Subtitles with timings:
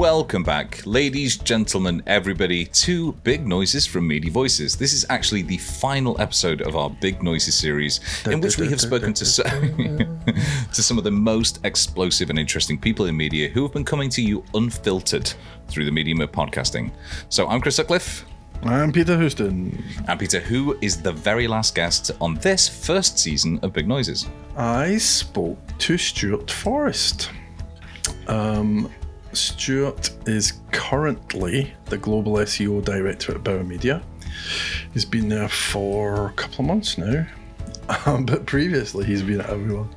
[0.00, 4.74] Welcome back, ladies, gentlemen, everybody, to Big Noises from Media Voices.
[4.74, 8.80] This is actually the final episode of our Big Noises series, in which we have
[8.80, 9.42] spoken to, so-
[10.72, 14.08] to some of the most explosive and interesting people in media who have been coming
[14.08, 15.34] to you unfiltered
[15.68, 16.90] through the medium of podcasting.
[17.28, 18.24] So I'm Chris Sutcliffe.
[18.62, 19.84] I'm Peter Houston.
[20.08, 24.26] And Peter, who is the very last guest on this first season of Big Noises?
[24.56, 27.28] I spoke to Stuart Forrest.
[28.28, 28.90] Um,
[29.32, 34.02] Stuart is currently the global SEO director at Bauer Media.
[34.92, 37.26] He's been there for a couple of months now,
[38.06, 39.88] um, but previously he's been at everyone.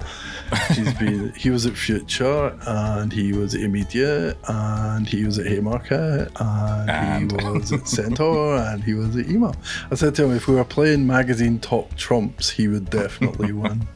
[0.69, 5.47] He's been he was at Future and he was at Immediate and he was at
[5.47, 9.55] Haymarket and, And- he was at Centaur and he was at EMAP.
[9.91, 13.87] I said to him if we were playing magazine top trumps, he would definitely win.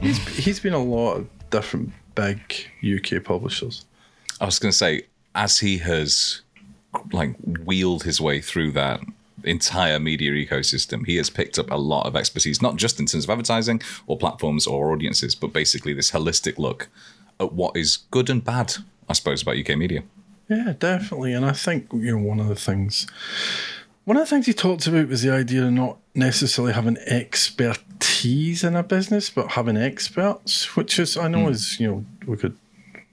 [0.00, 2.40] He's he's been a lot of different big
[2.84, 3.84] UK publishers.
[4.40, 5.02] I was going to say,
[5.34, 6.42] as he has
[7.12, 9.00] like wheeled his way through that
[9.44, 13.24] entire media ecosystem, he has picked up a lot of expertise, not just in terms
[13.24, 16.88] of advertising or platforms or audiences, but basically this holistic look
[17.40, 18.74] at what is good and bad,
[19.08, 20.02] I suppose, about UK media.
[20.48, 21.32] Yeah, definitely.
[21.32, 23.06] And I think you know one of the things,
[24.04, 28.62] one of the things he talked about was the idea of not necessarily having expertise
[28.62, 31.52] in a business, but having experts, which is I know hmm.
[31.52, 32.56] is you know we could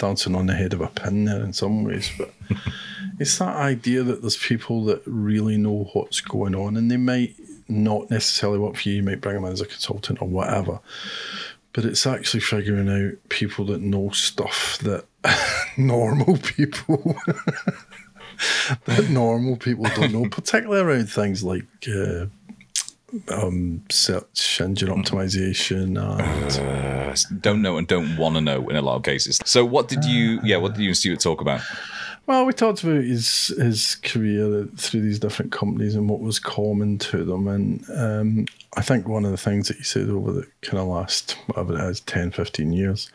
[0.02, 2.34] dancing on the head of a pin there in some ways, but
[3.20, 7.36] it's that idea that there's people that really know what's going on, and they might
[7.70, 8.96] not necessarily work for you.
[8.96, 10.80] You might bring them in as a consultant or whatever.
[11.74, 15.06] But it's actually figuring out people that know stuff that
[15.78, 17.16] normal people
[18.86, 22.26] that normal people don't know, particularly around things like uh,
[23.30, 28.82] um, search engine optimization and Uh, don't know and don't want to know in a
[28.82, 29.40] lot of cases.
[29.46, 31.62] So, what did you, yeah, what did you and Stuart talk about?
[32.28, 36.98] well, we talked about his his career through these different companies and what was common
[37.00, 38.46] to them, and um,
[38.78, 41.74] I think one of the things that he said over the kind of last whatever
[41.74, 43.12] it is 10, 15 years.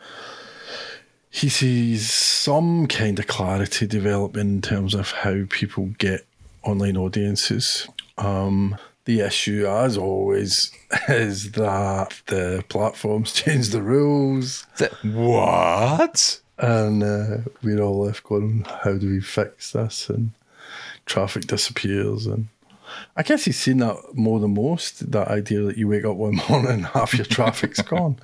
[1.31, 6.27] He sees some kind of clarity developing in terms of how people get
[6.63, 7.87] online audiences.
[8.17, 10.71] Um, the issue, as always,
[11.09, 14.67] is that the platforms change the rules,
[15.03, 16.41] What?
[16.59, 20.31] and uh, we're all left going, "How do we fix this?" And
[21.07, 22.49] traffic disappears, and
[23.17, 25.11] I guess he's seen that more than most.
[25.13, 28.19] That idea that you wake up one morning and half your traffic's gone.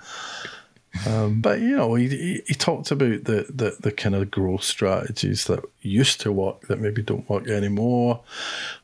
[1.07, 4.63] Um, but you know, he, he, he talked about the, the the kind of growth
[4.63, 8.21] strategies that used to work that maybe don't work anymore.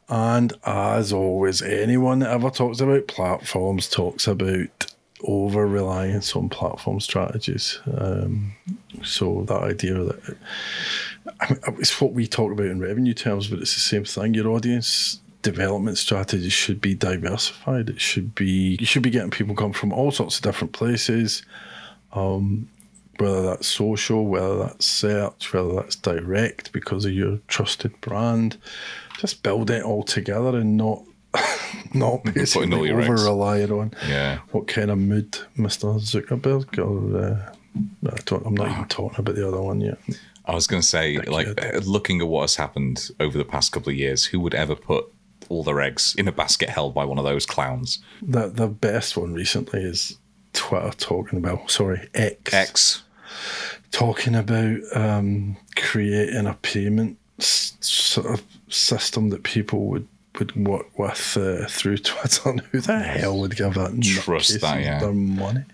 [0.08, 4.86] And as always, anyone that ever talks about platforms talks about
[5.24, 7.80] over reliance on platform strategies.
[7.96, 8.54] Um,
[9.02, 10.36] so that idea that
[11.40, 14.34] I mean, it's what we talk about in revenue terms, but it's the same thing.
[14.34, 17.90] Your audience development strategy should be diversified.
[17.90, 21.42] It should be you should be getting people come from all sorts of different places.
[22.12, 22.68] Um,
[23.18, 28.56] whether that's social, whether that's search, whether that's direct because of your trusted brand,
[29.18, 31.02] just build it all together and not
[31.94, 34.38] not basically all your over relying on Yeah.
[34.52, 36.00] what kind of mood Mr.
[36.00, 37.54] Zuckerberg or uh,
[38.10, 39.98] I I'm not even talking about the other one yet.
[40.46, 41.74] I was going to say, like, kid.
[41.76, 44.74] uh, looking at what has happened over the past couple of years, who would ever
[44.74, 45.04] put
[45.50, 47.98] all their eggs in a basket held by one of those clowns?
[48.22, 50.16] The the best one recently is
[50.54, 53.02] Twitter talking about sorry X, X.
[53.90, 60.08] talking about um, creating a payment sort of system that people would
[60.38, 62.50] would work with uh, through Twitter.
[62.50, 65.00] And who the hell would give that Trust that, yeah.
[65.00, 65.64] their money?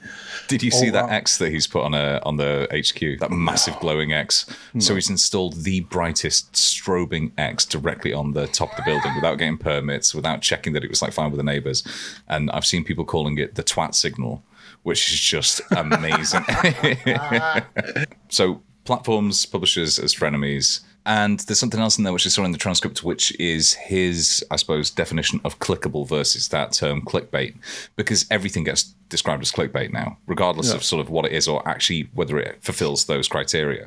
[0.48, 1.10] Did you see Oh, that.
[1.10, 3.20] X that he's put on a on the HQ?
[3.20, 4.46] That massive glowing X.
[4.78, 9.36] So he's installed the brightest strobing X directly on the top of the building without
[9.36, 11.82] getting permits, without checking that it was like fine with the neighbors.
[12.28, 14.42] And I've seen people calling it the twat signal,
[14.82, 16.44] which is just amazing.
[18.28, 20.80] so platforms, publishers as frenemies.
[21.06, 24.44] And there's something else in there which I saw in the transcript, which is his,
[24.50, 27.54] I suppose, definition of clickable versus that term clickbait,
[27.94, 31.66] because everything gets described as clickbait now, regardless of sort of what it is or
[31.68, 33.84] actually whether it fulfills those criteria.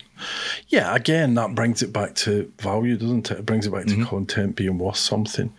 [0.68, 3.40] Yeah, again, that brings it back to value, doesn't it?
[3.40, 5.52] It brings it back to content being worth something.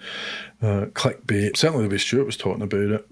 [0.62, 3.06] Uh, clickbait, certainly the way Stuart was talking about it.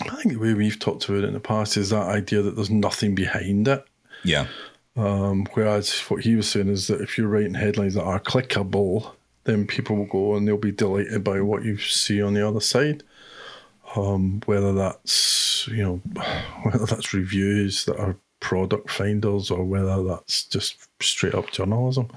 [0.00, 2.56] I think the way we've talked about it in the past is that idea that
[2.56, 3.84] there's nothing behind it.
[4.24, 4.46] Yeah.
[4.94, 9.12] Um, whereas what he was saying is that if you're writing headlines that are clickable,
[9.44, 12.60] then people will go and they'll be delighted by what you see on the other
[12.60, 13.02] side.
[13.96, 15.96] Um, whether that's you know
[16.62, 22.08] whether that's reviews that are product finders or whether that's just straight up journalism.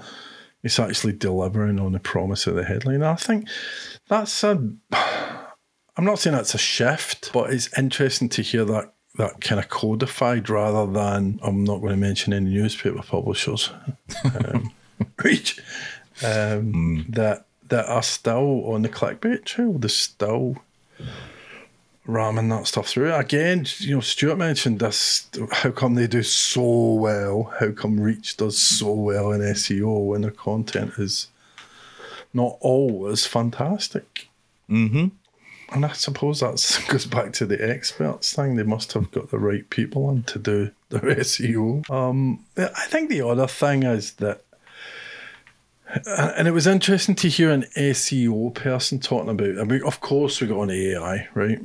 [0.64, 3.02] it's actually delivering on the promise of the headline.
[3.02, 3.48] I think
[4.08, 4.70] that's a.
[5.98, 9.68] I'm not saying that's a shift, but it's interesting to hear that that kind of
[9.68, 13.70] codified rather than I'm not going to mention any newspaper publishers,
[14.24, 14.72] um,
[15.22, 15.58] which
[16.22, 17.14] um, mm.
[17.14, 19.72] that that are still on the clickbait trail.
[19.72, 20.56] They're still
[22.06, 23.12] ramming that stuff through.
[23.14, 25.28] Again, you know, Stuart mentioned this.
[25.50, 27.54] How come they do so well?
[27.58, 31.28] How come Reach does so well in SEO when their content is
[32.32, 34.28] not always fantastic?
[34.70, 35.08] Mm-hmm.
[35.72, 38.56] And I suppose that goes back to the experts thing.
[38.56, 41.88] They must have got the right people in to do their SEO.
[41.90, 44.42] Um, I think the other thing is that,
[46.06, 49.58] and it was interesting to hear an SEO person talking about.
[49.58, 51.60] I mean, of course, we got on AI, right?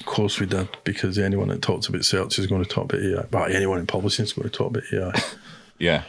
[0.00, 3.02] Of course, we did because anyone that talks about search is going to talk about
[3.02, 3.26] AI.
[3.30, 5.22] But anyone in publishing is going to talk about AI.
[5.78, 6.02] yeah.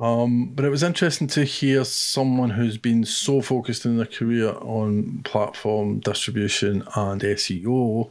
[0.00, 4.50] Um, but it was interesting to hear someone who's been so focused in their career
[4.60, 8.10] on platform distribution and SEO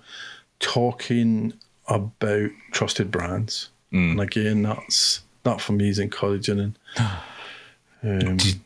[0.60, 1.54] talking
[1.88, 3.70] about trusted brands.
[3.92, 4.12] Mm.
[4.12, 6.60] And again, that's that for me is encouraging.
[6.60, 6.76] And
[8.04, 8.60] um, did,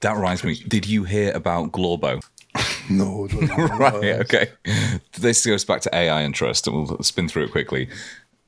[0.00, 0.54] that reminds me.
[0.54, 2.22] Did you hear about Glorbo?
[2.90, 3.26] no,
[3.78, 4.20] right.
[4.20, 4.50] Okay.
[5.18, 7.88] This goes back to AI interest, and we'll spin through it quickly.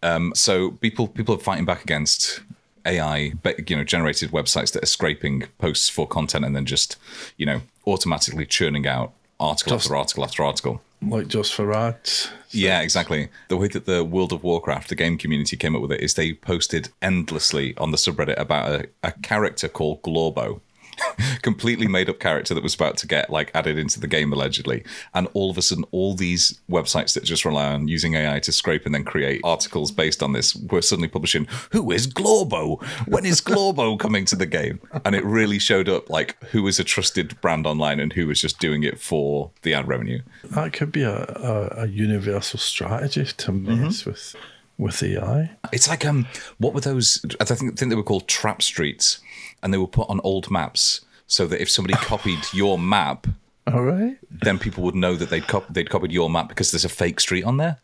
[0.02, 2.40] Um, so people people are fighting back against
[2.86, 3.32] AI,
[3.66, 6.96] you know, generated websites that are scraping posts for content and then just,
[7.36, 10.82] you know, automatically churning out article just, after article after article.
[11.02, 12.30] Like just for ads.
[12.50, 13.28] Yeah, exactly.
[13.48, 16.14] The way that the World of Warcraft, the game community, came up with it is
[16.14, 20.60] they posted endlessly on the subreddit about a, a character called Glorbo
[21.42, 24.84] completely made up character that was about to get like added into the game allegedly
[25.14, 28.52] and all of a sudden all these websites that just rely on using ai to
[28.52, 33.24] scrape and then create articles based on this were suddenly publishing who is Glorbo when
[33.24, 36.84] is Glorbo coming to the game and it really showed up like who is a
[36.84, 40.92] trusted brand online and who was just doing it for the ad revenue that could
[40.92, 44.10] be a, a, a universal strategy to mess mm-hmm.
[44.10, 44.36] with
[44.78, 45.50] with AI.
[45.72, 46.26] It's like um,
[46.58, 47.24] what were those?
[47.40, 49.20] I think, I think they were called trap streets,
[49.64, 53.26] and they were put on old maps so that if somebody copied your map,
[53.66, 56.84] all right, then people would know that they'd cop- they'd copied your map because there's
[56.84, 57.80] a fake street on there.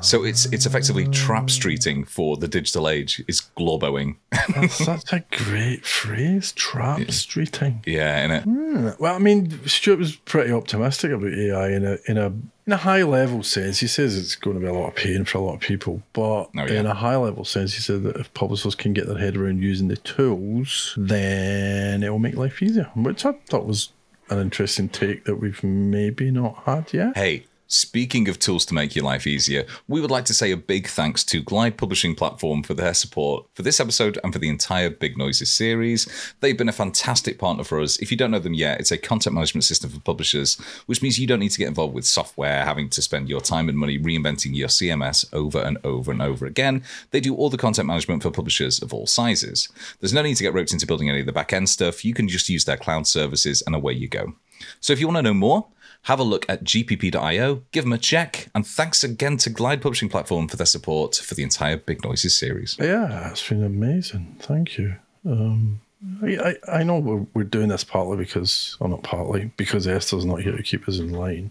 [0.00, 3.22] So it's it's effectively trap streeting for the digital age.
[3.28, 4.16] Is glorboing.
[4.54, 7.84] That's such a great phrase, trap streeting.
[7.86, 8.44] Yeah, in it.
[8.44, 8.98] Mm.
[8.98, 12.32] Well, I mean, Stuart was pretty optimistic about AI in a in a
[12.68, 13.80] in a high level sense.
[13.80, 16.02] He says it's going to be a lot of pain for a lot of people,
[16.12, 16.80] but oh, yeah.
[16.80, 19.62] in a high level sense, he said that if publishers can get their head around
[19.62, 23.92] using the tools, then it will make life easier, which I thought was
[24.30, 27.16] an interesting take that we've maybe not had yet.
[27.16, 30.56] Hey, Speaking of tools to make your life easier, we would like to say a
[30.56, 34.48] big thanks to Glide Publishing Platform for their support for this episode and for the
[34.48, 36.08] entire Big Noises series.
[36.40, 37.98] They've been a fantastic partner for us.
[37.98, 40.54] If you don't know them yet, it's a content management system for publishers,
[40.86, 43.68] which means you don't need to get involved with software, having to spend your time
[43.68, 46.82] and money reinventing your CMS over and over and over again.
[47.10, 49.68] They do all the content management for publishers of all sizes.
[50.00, 52.02] There's no need to get roped into building any of the back end stuff.
[52.02, 54.32] You can just use their cloud services and away you go.
[54.80, 55.66] So if you want to know more,
[56.02, 60.08] have a look at gpp.io, give them a check, and thanks again to Glide Publishing
[60.08, 62.76] Platform for their support for the entire Big Noises series.
[62.78, 64.36] Yeah, it's been amazing.
[64.40, 64.96] Thank you.
[65.26, 65.80] Um,
[66.22, 70.24] I, I, I know we're, we're doing this partly because, or not partly, because Esther's
[70.24, 71.50] not here to keep us in line.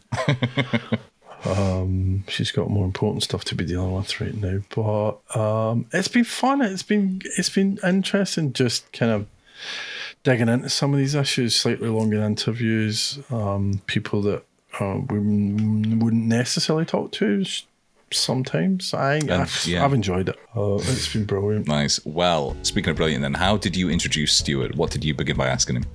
[1.46, 4.60] um, she's got more important stuff to be dealing with right now.
[4.74, 6.62] But um, it's been fun.
[6.62, 9.28] It's been it's been interesting, just kind of
[10.28, 14.44] digging into some of these issues, slightly longer interviews, um, people that
[14.78, 17.46] uh, we wouldn't necessarily talk to
[18.12, 18.94] sometimes.
[18.94, 19.86] I, I've, yeah.
[19.86, 20.38] I've, enjoyed it.
[20.54, 21.70] Uh, it's been brilliant.
[21.70, 22.06] Nice.
[22.06, 24.76] Well, speaking of brilliant, then, how did you introduce Stuart?
[24.76, 25.86] What did you begin by asking him?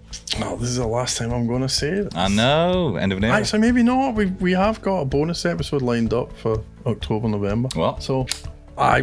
[0.40, 2.16] Well, this is the last time I'm going to say it.
[2.16, 2.96] I know.
[2.96, 3.36] End of an era.
[3.36, 4.14] Actually, maybe not.
[4.14, 7.68] We we have got a bonus episode lined up for October, November.
[7.74, 8.02] What?
[8.02, 8.26] So
[8.76, 9.00] I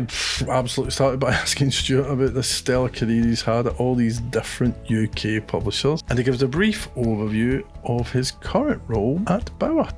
[0.47, 4.75] absolutely started by asking Stuart about the stellar career he's had at all these different
[4.89, 9.89] UK publishers, and he gives a brief overview of his current role at Bauer.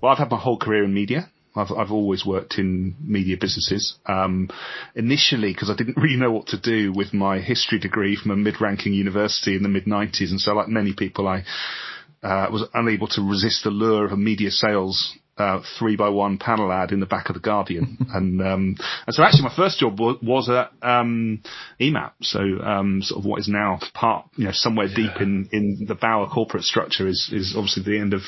[0.00, 1.30] Well, I've had my whole career in media.
[1.56, 3.98] I've, I've always worked in media businesses.
[4.06, 4.48] Um,
[4.94, 8.36] initially, because I didn't really know what to do with my history degree from a
[8.36, 11.44] mid-ranking university in the mid 90s, and so like many people, I
[12.22, 16.36] uh, was unable to resist the lure of a media sales uh, three by one
[16.38, 19.78] panel ad in the back of the Guardian, and um, and so actually my first
[19.78, 21.42] job was, was at um,
[21.80, 24.96] EMAP, so um, sort of what is now part, you know, somewhere yeah.
[24.96, 28.20] deep in, in the Bauer corporate structure is is obviously the end of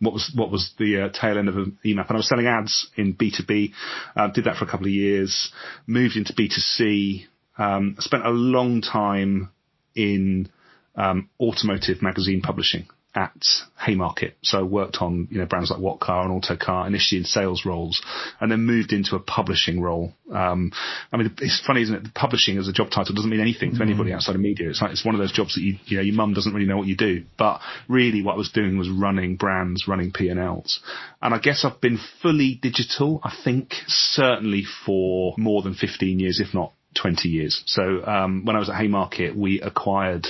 [0.00, 2.90] what was what was the uh, tail end of EMAP, and I was selling ads
[2.96, 3.72] in B two B,
[4.14, 5.50] uh, did that for a couple of years,
[5.86, 9.50] moved into B two C, um, spent a long time
[9.94, 10.50] in
[10.94, 13.44] um, automotive magazine publishing at
[13.78, 14.36] Haymarket.
[14.42, 18.02] So I worked on, you know, brands like What-Car and Autocar initially in sales roles
[18.40, 20.12] and then moved into a publishing role.
[20.32, 20.72] Um,
[21.10, 22.04] I mean, it's funny, isn't it?
[22.04, 24.68] The publishing as a job title doesn't mean anything to anybody outside of media.
[24.68, 26.66] It's like, it's one of those jobs that you, you know, your mum doesn't really
[26.66, 27.24] know what you do.
[27.38, 30.80] But really what I was doing was running brands, running P&Ls.
[31.22, 36.40] And I guess I've been fully digital, I think, certainly for more than 15 years,
[36.40, 37.62] if not 20 years.
[37.66, 40.26] So um, when I was at Haymarket, we acquired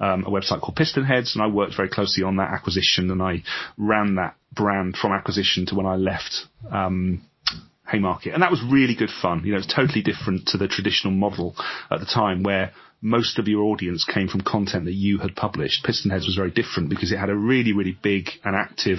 [0.00, 3.42] um, a website called PistonHeads, and I worked very closely on that acquisition, and I
[3.76, 6.46] ran that brand from acquisition to when I left.
[6.70, 7.22] Um,
[7.90, 9.42] Haymarket, and that was really good fun.
[9.44, 11.54] You know, it's totally different to the traditional model
[11.90, 12.72] at the time, where
[13.02, 15.84] most of your audience came from content that you had published.
[15.84, 18.98] Pistonheads was very different because it had a really, really big and active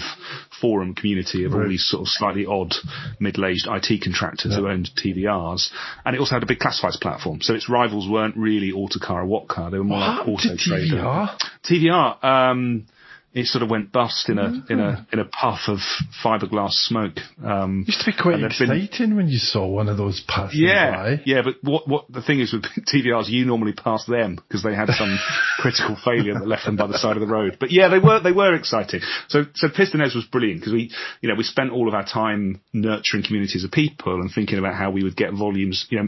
[0.60, 1.64] forum community of right.
[1.64, 2.76] all these sort of slightly odd
[3.20, 4.58] middle-aged IT contractors yeah.
[4.58, 5.70] who owned TVRs.
[6.06, 7.42] And it also had a big classifieds platform.
[7.42, 9.72] So its rivals weren't really Autocar or What-Car.
[9.72, 10.20] They were more what?
[10.20, 10.98] like Auto Trader.
[10.98, 11.40] TVR?
[11.64, 12.86] TVR, um,
[13.34, 14.72] it sort of went bust in a mm-hmm.
[14.72, 15.80] in a in a puff of
[16.24, 17.18] fiberglass smoke.
[17.44, 20.92] Um, used to be quite exciting been, when you saw one of those pass yeah,
[20.92, 21.22] by.
[21.26, 22.64] Yeah, but what what the thing is with
[22.94, 25.18] TVRs, you normally pass them because they had some
[25.64, 27.58] critical failure that left them by the side of the road.
[27.60, 29.02] But yeah, they were they were exciting.
[29.30, 30.92] So so PistonHeads was brilliant because we
[31.22, 34.76] you know we spent all of our time nurturing communities of people and thinking about
[34.76, 35.88] how we would get volumes.
[35.90, 36.08] You know,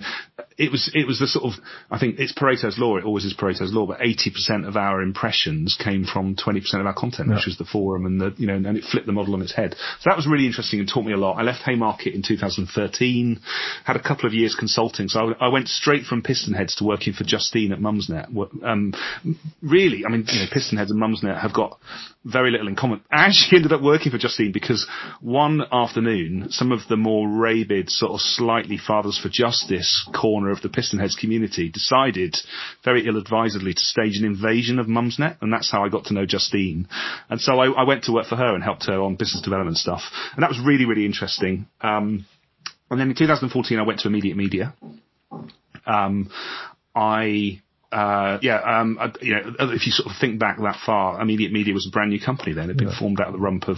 [0.57, 1.53] it was it was the sort of
[1.89, 2.97] I think it's Pareto's law.
[2.97, 6.81] It always is Pareto's law, but eighty percent of our impressions came from twenty percent
[6.81, 7.35] of our content content, yeah.
[7.35, 9.53] which was the forum and the, you know, and it flipped the model on its
[9.53, 9.75] head.
[9.99, 11.37] So that was really interesting and taught me a lot.
[11.37, 13.39] I left Haymarket in 2013,
[13.83, 15.07] had a couple of years consulting.
[15.07, 18.27] So I, I went straight from Pistonheads to working for Justine at Mumsnet.
[18.63, 18.93] Um,
[19.61, 21.79] really, I mean, you know, Pistonheads and Mumsnet have got
[22.23, 23.01] very little in common.
[23.11, 24.87] I actually ended up working for Justine because
[25.21, 30.61] one afternoon, some of the more rabid, sort of slightly Fathers for Justice corner of
[30.61, 32.35] the Pistonheads community decided,
[32.83, 36.25] very ill-advisedly, to stage an invasion of Mumsnet, and that's how I got to know
[36.25, 36.87] Justine.
[37.29, 39.77] And so I, I, went to work for her and helped her on business development
[39.77, 40.01] stuff.
[40.33, 41.67] And that was really, really interesting.
[41.81, 42.25] Um,
[42.89, 44.73] and then in 2014, I went to Immediate Media.
[45.85, 46.29] Um,
[46.95, 47.61] I
[47.95, 51.73] uh, yeah, um, you know, if you sort of think back that far, Immediate Media
[51.73, 52.65] was a brand new company then.
[52.65, 52.99] It had been yeah.
[52.99, 53.77] formed out of the rump of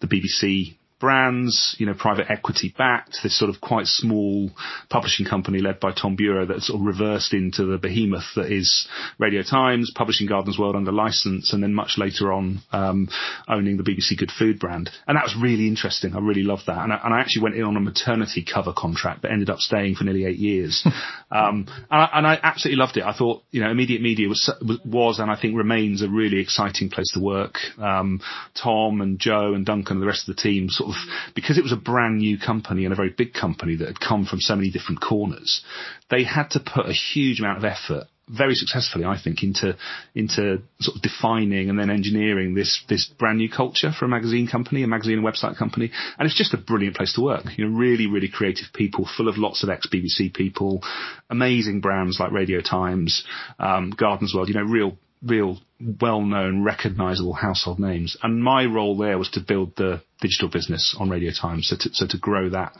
[0.00, 4.50] the BBC brands, you know, private equity backed, this sort of quite small
[4.88, 8.88] publishing company led by Tom Bureau that sort of reversed into the behemoth that is
[9.18, 13.08] Radio Times, publishing Gardeners World under license, and then much later on, um,
[13.48, 14.90] owning the BBC Good Food brand.
[15.06, 16.14] And that was really interesting.
[16.14, 16.78] I really loved that.
[16.78, 19.58] And I, and I, actually went in on a maternity cover contract, but ended up
[19.58, 20.82] staying for nearly eight years.
[21.30, 23.04] um, and, I, and, I, absolutely loved it.
[23.04, 24.50] I thought, you know, immediate media was,
[24.84, 27.56] was and I think remains a really exciting place to work.
[27.78, 28.20] Um,
[28.54, 31.62] Tom and Joe and Duncan and the rest of the team sort of, because it
[31.62, 34.56] was a brand new company and a very big company that had come from so
[34.56, 35.62] many different corners,
[36.10, 39.76] they had to put a huge amount of effort very successfully, I think, into
[40.14, 44.46] into sort of defining and then engineering this this brand new culture for a magazine
[44.46, 47.44] company, a magazine and website company, and it's just a brilliant place to work.
[47.56, 50.82] You know, really, really creative people, full of lots of ex BBC people,
[51.30, 53.24] amazing brands like Radio Times,
[53.58, 54.48] um, Gardeners World.
[54.48, 55.58] You know, real real
[56.00, 58.16] well-known, recognizable household names.
[58.22, 61.94] And my role there was to build the digital business on Radio Times, so to,
[61.94, 62.72] so to grow that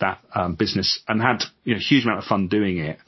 [0.00, 2.98] that um, business, and had you know a huge amount of fun doing it.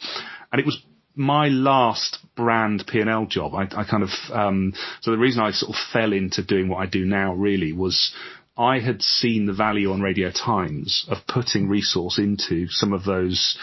[0.53, 0.83] And it was
[1.17, 3.55] my last brand P&L job.
[3.55, 6.79] I, I kind of um, so the reason I sort of fell into doing what
[6.79, 8.15] I do now really was
[8.57, 13.59] I had seen the value on Radio Times of putting resource into some of those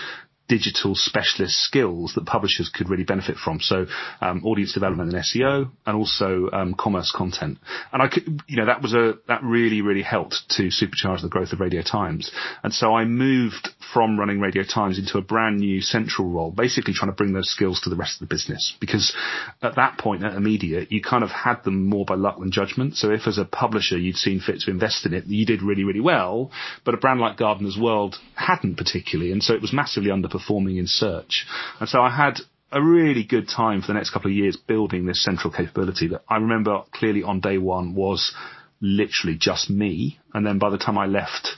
[0.52, 3.62] digital specialist skills that publishers could really benefit from.
[3.62, 3.86] So
[4.20, 7.58] um, audience development and SEO, and also um, commerce content.
[7.94, 11.30] And I could, you know, that was a that really really helped to supercharge the
[11.30, 12.32] growth of Radio Times.
[12.64, 16.94] And so I moved from running Radio Times into a brand new central role, basically
[16.94, 18.76] trying to bring those skills to the rest of the business.
[18.82, 19.16] Because
[19.62, 22.98] at that point at Immediate, you kind of had them more by luck than judgment.
[22.98, 25.86] So if as a publisher you'd seen fit to invest in it, you did really,
[25.86, 26.52] really well.
[26.84, 29.32] But a brand like Gardeners World hadn't particularly.
[29.32, 31.46] And so it was massively underperforming in search.
[31.80, 32.40] And so I had
[32.72, 36.24] a really good time for the next couple of years building this central capability that
[36.30, 38.34] I remember clearly on day one was
[38.80, 40.20] literally just me.
[40.34, 41.50] And then by the time I left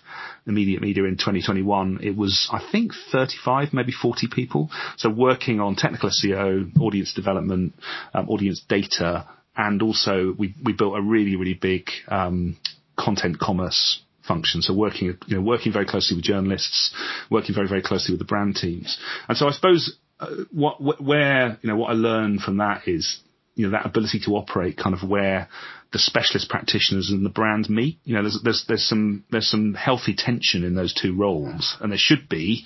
[0.46, 4.70] immediate media in 2021, it was, I think, 35, maybe 40 people.
[4.98, 7.74] So working on technical SEO, audience development,
[8.14, 12.58] um, audience data, and also we, we built a really, really big, um,
[12.98, 14.62] content commerce function.
[14.62, 16.94] So working, you know, working very closely with journalists,
[17.30, 18.98] working very, very closely with the brand teams.
[19.28, 23.20] And so I suppose uh, what, where, you know, what I learned from that is
[23.56, 25.48] you know, that ability to operate kind of where
[25.92, 28.00] the specialist practitioners and the brand meet.
[28.04, 31.92] You know, there's, there's, there's some, there's some healthy tension in those two roles and
[31.92, 32.66] there should be,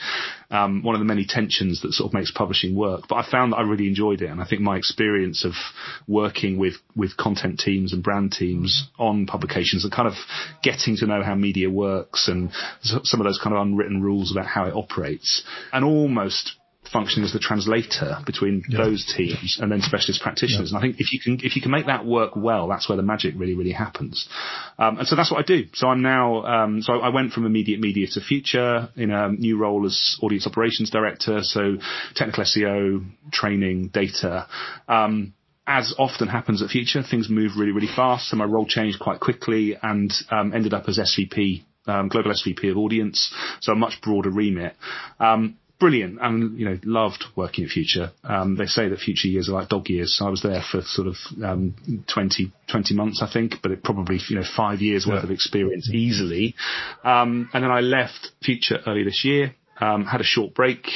[0.50, 3.04] um, one of the many tensions that sort of makes publishing work.
[3.10, 4.30] But I found that I really enjoyed it.
[4.30, 5.52] And I think my experience of
[6.08, 10.14] working with, with content teams and brand teams on publications and kind of
[10.64, 12.50] getting to know how media works and
[12.82, 16.57] some of those kind of unwritten rules about how it operates and almost
[16.92, 18.78] functioning as the translator between yeah.
[18.78, 20.72] those teams and then specialist practitioners.
[20.72, 20.78] Yeah.
[20.78, 22.96] And I think if you can if you can make that work well, that's where
[22.96, 24.28] the magic really really happens.
[24.78, 25.66] Um, and so that's what I do.
[25.74, 29.58] So I'm now um, so I went from immediate media to future in a new
[29.58, 31.40] role as audience operations director.
[31.44, 31.78] So
[32.16, 34.48] technical SEO, training, data.
[34.88, 35.34] Um,
[35.68, 38.30] as often happens at Future, things move really, really fast.
[38.30, 42.72] So my role changed quite quickly and um, ended up as SVP, um, global SVP
[42.72, 43.34] of audience.
[43.60, 44.76] So a much broader remit.
[45.20, 48.12] Um, brilliant and you know loved working at Future.
[48.24, 50.16] Um, they say that Future years are like dog years.
[50.18, 51.76] So I was there for sort of um,
[52.12, 55.90] 20, 20 months, I think, but it probably you know five years worth of experience
[55.92, 56.56] easily.
[57.04, 60.88] Um, and then I left Future early this year um, had a short break,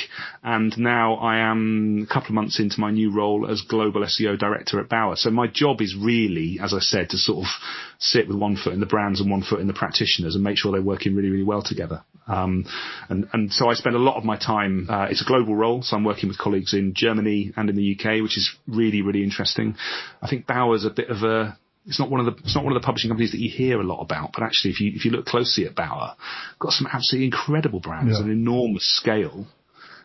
[0.43, 4.38] and now I am a couple of months into my new role as global SEO
[4.38, 5.15] director at Bauer.
[5.15, 7.51] So my job is really, as I said, to sort of
[8.00, 10.57] sit with one foot in the brands and one foot in the practitioners and make
[10.57, 12.03] sure they're working really, really well together.
[12.27, 12.65] Um,
[13.09, 15.83] and, and so I spend a lot of my time, uh, it's a global role,
[15.83, 19.23] so I'm working with colleagues in Germany and in the UK, which is really, really
[19.23, 19.75] interesting.
[20.21, 22.75] I think Bauer's a bit of a, it's not one of the it's not one
[22.75, 24.31] of the publishing companies that you hear a lot about.
[24.33, 26.15] But actually, if you if you look closely at Bauer,
[26.59, 28.25] got some absolutely incredible brands, yeah.
[28.25, 29.47] an enormous scale.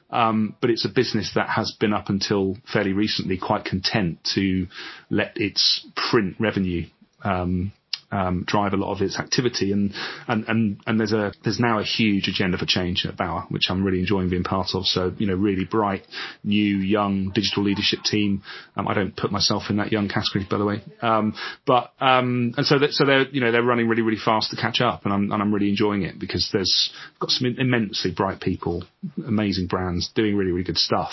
[0.09, 4.69] Um, but it's a business that has been up until fairly recently quite content to
[5.11, 6.87] let its print revenue
[7.25, 7.73] um,
[8.11, 9.73] um, drive a lot of its activity.
[9.73, 9.93] And,
[10.29, 13.67] and, and, and there's a, there's now a huge agenda for change at Bauer, which
[13.69, 14.87] I'm really enjoying being part of.
[14.87, 16.03] So, you know, really bright,
[16.45, 18.43] new, young digital leadership team.
[18.77, 20.83] Um, I don't put myself in that young category, by the way.
[21.03, 21.35] Um,
[21.67, 24.57] but, um, and so that, so they're, you know, they're running really, really fast to
[24.57, 28.41] catch up and I'm, and I'm really enjoying it because there's got some immensely bright
[28.41, 28.85] people,
[29.27, 31.13] amazing brands doing really, really good stuff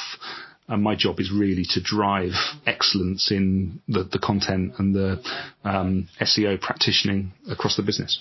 [0.67, 2.32] and my job is really to drive
[2.65, 5.21] excellence in the, the content and the
[5.63, 8.19] um, SEO practicing across the business.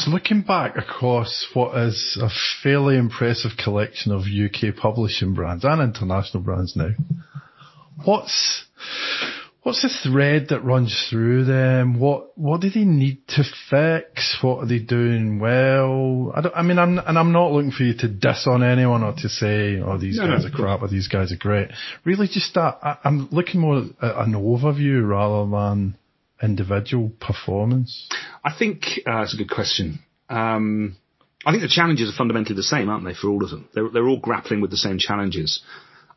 [0.00, 2.28] So looking back across what is a
[2.62, 6.90] fairly impressive collection of UK publishing brands and international brands now,
[8.04, 8.64] what's
[9.64, 11.98] What's the thread that runs through them?
[11.98, 14.36] What what do they need to fix?
[14.42, 16.34] What are they doing well?
[16.36, 19.14] I, I mean, I'm and I'm not looking for you to diss on anyone or
[19.14, 21.70] to say, "Oh, these no, guys no, are crap" or "These guys are great."
[22.04, 25.96] Really, just that I, am looking more at an overview rather than
[26.42, 28.10] individual performance.
[28.44, 30.00] I think uh, that's a good question.
[30.28, 30.96] Um,
[31.46, 33.66] I think the challenges are fundamentally the same, aren't they, for all of them?
[33.72, 35.62] They're, they're all grappling with the same challenges.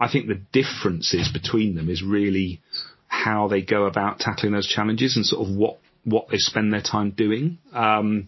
[0.02, 2.62] I think the differences between them is really
[3.08, 6.82] how they go about tackling those challenges and sort of what what they spend their
[6.82, 7.58] time doing.
[7.74, 8.28] Um,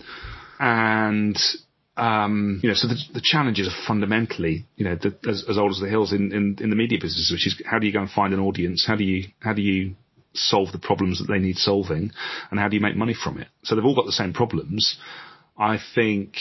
[0.60, 1.38] and
[1.96, 5.72] um, you know, so the, the, challenges are fundamentally, you know, the, as, as, old
[5.72, 8.00] as the hills in, in, in the media business, which is how do you go
[8.00, 8.86] and find an audience?
[8.88, 9.96] How do you how do you
[10.34, 12.12] solve the problems that they need solving,
[12.52, 13.48] and how do you make money from it?
[13.64, 14.98] So they've all got the same problems.
[15.58, 16.36] I think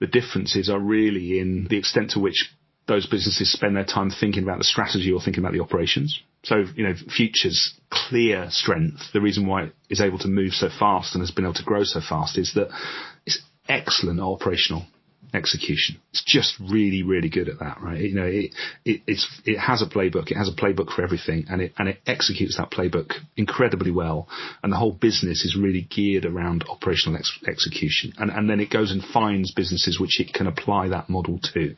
[0.00, 2.52] the differences are really in the extent to which
[2.86, 6.20] those businesses spend their time thinking about the strategy or thinking about the operations.
[6.42, 10.68] So, you know, Future's clear strength, the reason why it is able to move so
[10.68, 12.68] fast and has been able to grow so fast is that
[13.26, 14.84] it's excellent operational
[15.34, 16.00] execution.
[16.10, 18.00] It's just really, really good at that, right?
[18.00, 18.52] You know, it,
[18.84, 20.30] it, it's, it has a playbook.
[20.30, 24.26] It has a playbook for everything and it, and it executes that playbook incredibly well.
[24.62, 28.12] And the whole business is really geared around operational ex- execution.
[28.18, 31.76] And, and then it goes and finds businesses which it can apply that model to.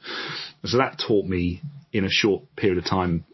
[0.64, 3.24] So that taught me in a short period of time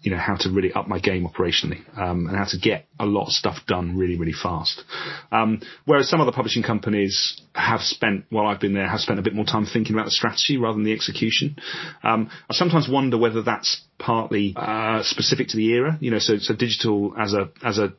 [0.00, 3.04] you know how to really up my game operationally um, and how to get a
[3.04, 4.82] lot of stuff done really really fast.
[5.30, 9.22] Um, whereas some other publishing companies have spent while I've been there have spent a
[9.22, 11.56] bit more time thinking about the strategy rather than the execution.
[12.02, 15.98] Um, I sometimes wonder whether that's partly uh, specific to the era.
[16.00, 17.92] You know, so so digital as a as a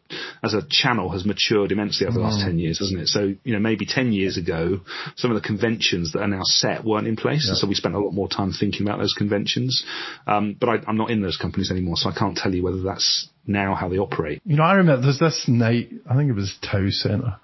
[0.44, 2.46] as a channel has matured immensely over the last mm.
[2.46, 3.08] ten years, hasn't it?
[3.08, 4.82] So you know, maybe ten years ago,
[5.16, 7.56] some of the conventions that are now set weren't in place, yeah.
[7.56, 9.84] so we spent a lot more time thinking about those conventions.
[10.28, 12.82] Um, but I, I'm not in those companies anymore, so I can't tell you whether
[12.82, 14.42] that's now how they operate.
[14.46, 17.36] You know, I remember there's this night, I think it was Tow Centre,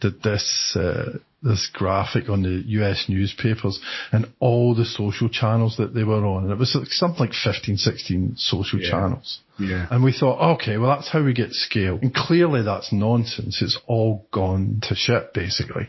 [0.00, 3.80] did this, uh, this graphic on the US newspapers
[4.12, 6.44] and all the social channels that they were on.
[6.44, 8.90] And it was like something like 15, 16 social yeah.
[8.90, 9.40] channels.
[9.58, 9.86] Yeah.
[9.90, 11.98] And we thought, okay, well that's how we get scale.
[12.00, 13.60] And clearly that's nonsense.
[13.60, 15.88] It's all gone to shit basically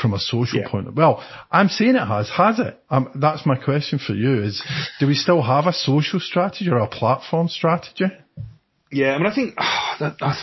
[0.00, 0.68] from a social yeah.
[0.70, 4.42] point of well i'm saying it has has it um, that's my question for you
[4.42, 4.62] is
[4.98, 8.06] do we still have a social strategy or a platform strategy
[8.92, 10.34] Yeah, I mean, I think oh, that, uh,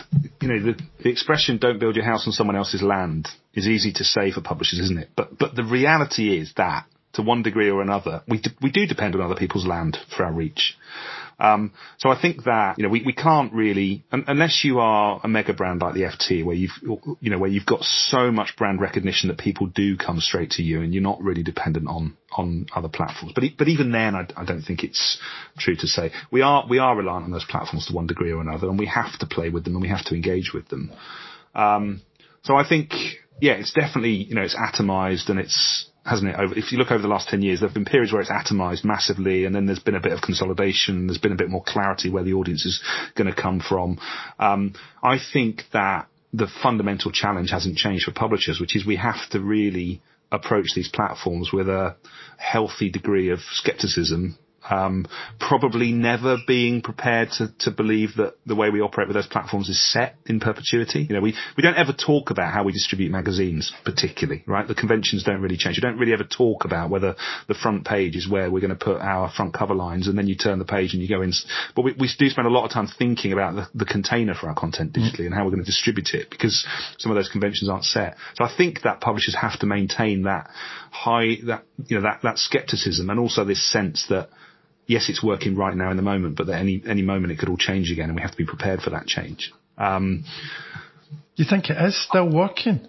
[0.42, 3.94] you know the, the expression "don't build your house on someone else's land" is easy
[3.94, 5.10] to say for publishers, isn't it?
[5.16, 8.86] But but the reality is that to one degree or another, we d- we do
[8.88, 10.76] depend on other people's land for our reach.
[11.40, 15.28] Um, so I think that you know we, we can't really unless you are a
[15.28, 16.72] mega brand like the FT where you've
[17.22, 20.64] you know where you've got so much brand recognition that people do come straight to
[20.64, 23.34] you and you're not really dependent on on other platforms.
[23.34, 25.18] But but even then, I, I don't think it's
[25.58, 28.42] true to say we are we are reliant on those platforms to one degree or
[28.42, 30.92] another, and we have to play with them and we have to engage with them.
[31.56, 32.02] Um,
[32.44, 32.92] so I think
[33.42, 36.58] yeah, it's definitely you know it's atomized and it's hasn't it?
[36.58, 38.84] If you look over the last 10 years, there have been periods where it's atomized
[38.84, 41.08] massively and then there's been a bit of consolidation.
[41.08, 42.82] There's been a bit more clarity where the audience is
[43.16, 44.00] going to come from.
[44.40, 49.30] Um, I think that the fundamental challenge hasn't changed for publishers, which is we have
[49.32, 51.96] to really approach these platforms with a
[52.38, 54.38] healthy degree of skepticism
[54.70, 55.06] um,
[55.40, 59.70] probably never being prepared to, to believe that the way we operate with those platforms
[59.70, 61.06] is set in perpetuity.
[61.10, 64.68] You know, we, we don't ever talk about how we distribute magazines particularly, right?
[64.68, 65.78] The conventions don't really change.
[65.78, 67.16] We don't really ever talk about whether
[67.48, 70.28] the front page is where we're going to put our front cover lines and then
[70.28, 71.34] you turn the page and you go in.
[71.76, 74.48] But we, we do spend a lot of time thinking about the, the container for
[74.48, 75.28] our content digitally mm.
[75.28, 76.66] and how we're going to distribute it because
[76.98, 78.16] some of those conventions aren't set.
[78.36, 80.50] So I think that publishers have to maintain that
[80.92, 84.30] high, that, you know, that, that skepticism and also this sense that
[84.90, 87.48] yes, it's working right now in the moment, but at any any moment it could
[87.48, 89.54] all change again, and we have to be prepared for that change.
[89.78, 90.26] Um,
[91.36, 92.86] you think it is still working?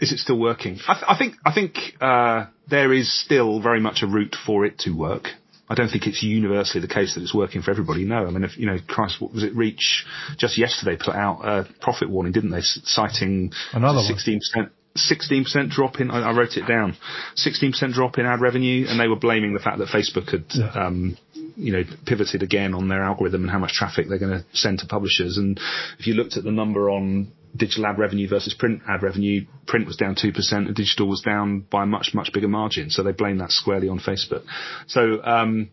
[0.00, 0.78] Is it still working?
[0.88, 4.64] I, th- I think I think uh, there is still very much a route for
[4.64, 5.24] it to work.
[5.68, 8.04] I don't think it's universally the case that it's working for everybody.
[8.04, 9.54] No, I mean, if you know, Christ, what was it?
[9.54, 10.04] Reach
[10.38, 12.60] just yesterday put out a profit warning, didn't they?
[12.62, 16.96] Citing another sixteen percent 16% drop in, I, wrote it down,
[17.36, 20.86] 16% drop in ad revenue, and they were blaming the fact that Facebook had yeah.
[20.86, 21.16] um,
[21.56, 24.78] you know, pivoted again on their algorithm and how much traffic they're going to send
[24.80, 25.38] to publishers.
[25.38, 25.60] And
[25.98, 29.86] if you looked at the number on digital ad revenue versus print ad revenue, print
[29.86, 32.90] was down 2% and digital was down by a much, much bigger margin.
[32.90, 34.44] So they blame that squarely on Facebook.
[34.86, 35.70] So, um,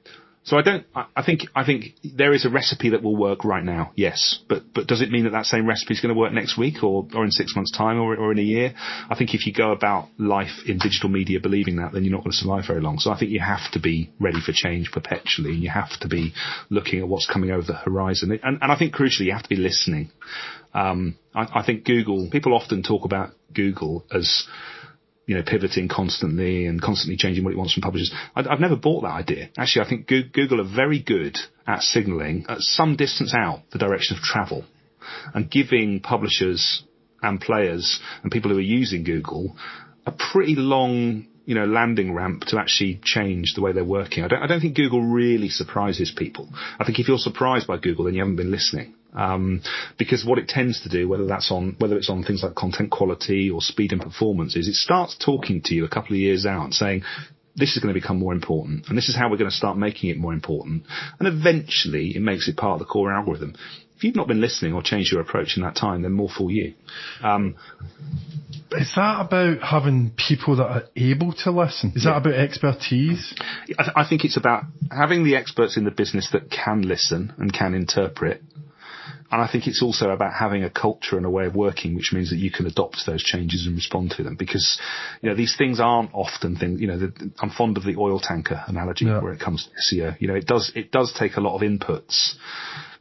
[0.50, 0.84] so I don't.
[0.96, 1.42] I think.
[1.56, 3.92] I think there is a recipe that will work right now.
[3.94, 6.58] Yes, but but does it mean that that same recipe is going to work next
[6.58, 8.74] week or or in six months' time or or in a year?
[9.12, 12.24] I think if you go about life in digital media believing that, then you're not
[12.24, 12.98] going to survive very long.
[12.98, 16.08] So I think you have to be ready for change perpetually, and you have to
[16.08, 16.34] be
[16.72, 18.32] looking at what's coming over the horizon.
[18.42, 20.10] And and I think crucially, you have to be listening.
[20.74, 22.28] Um, I, I think Google.
[22.32, 24.48] People often talk about Google as
[25.30, 28.12] you know, pivoting constantly and constantly changing what it wants from publishers.
[28.36, 29.50] I, have never bought that idea.
[29.60, 31.38] Actually, I think Google are very good
[31.68, 34.66] at signaling at some distance out the direction of travel
[35.36, 36.82] and giving publishers
[37.22, 39.56] and players and people who are using Google
[40.08, 44.24] a pretty long you know, landing ramp to actually change the way they're working.
[44.24, 46.50] I don't, I don't think Google really surprises people.
[46.80, 48.96] I think if you're surprised by Google, then you haven't been listening.
[49.14, 49.62] Um,
[49.98, 52.92] because what it tends to do, whether that's on, whether it's on things like content
[52.92, 56.46] quality or speed and performance, is it starts talking to you a couple of years
[56.46, 57.04] out saying,
[57.56, 59.78] this is going to become more important and this is how we're going to start
[59.78, 60.84] making it more important.
[61.20, 63.56] And eventually it makes it part of the core algorithm.
[63.98, 66.50] If you've not been listening or changed your approach in that time, then more for
[66.50, 66.74] you.
[67.22, 67.58] Um,
[68.72, 71.92] is that about having people that are able to listen?
[71.96, 72.12] Is yeah.
[72.12, 73.36] that about expertise?
[73.78, 77.34] I, th- I think it's about having the experts in the business that can listen
[77.40, 78.42] and can interpret
[79.32, 82.12] and I think it's also about having a culture and a way of working, which
[82.14, 84.36] means that you can adopt those changes and respond to them.
[84.36, 84.80] Because,
[85.22, 88.20] you know, these things aren't often things, you know, the, I'm fond of the oil
[88.20, 89.22] tanker analogy yeah.
[89.22, 90.20] where it comes to SEO.
[90.20, 92.34] You know, it does, it does take a lot of inputs.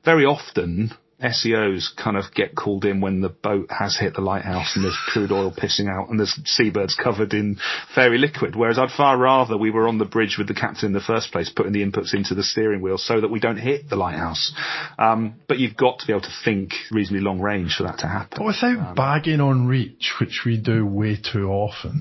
[0.04, 4.76] Very often, SEOs kind of get called in when the boat has hit the lighthouse
[4.76, 7.56] and there's crude oil pissing out and there's seabirds covered in
[7.92, 8.54] fairy liquid.
[8.54, 11.32] Whereas I'd far rather we were on the bridge with the captain in the first
[11.32, 14.52] place, putting the inputs into the steering wheel so that we don't hit the lighthouse.
[14.96, 18.06] Um, but you've got to be able to think reasonably long range for that to
[18.06, 18.38] happen.
[18.38, 22.00] But without um, bagging on reach, which we do way too often,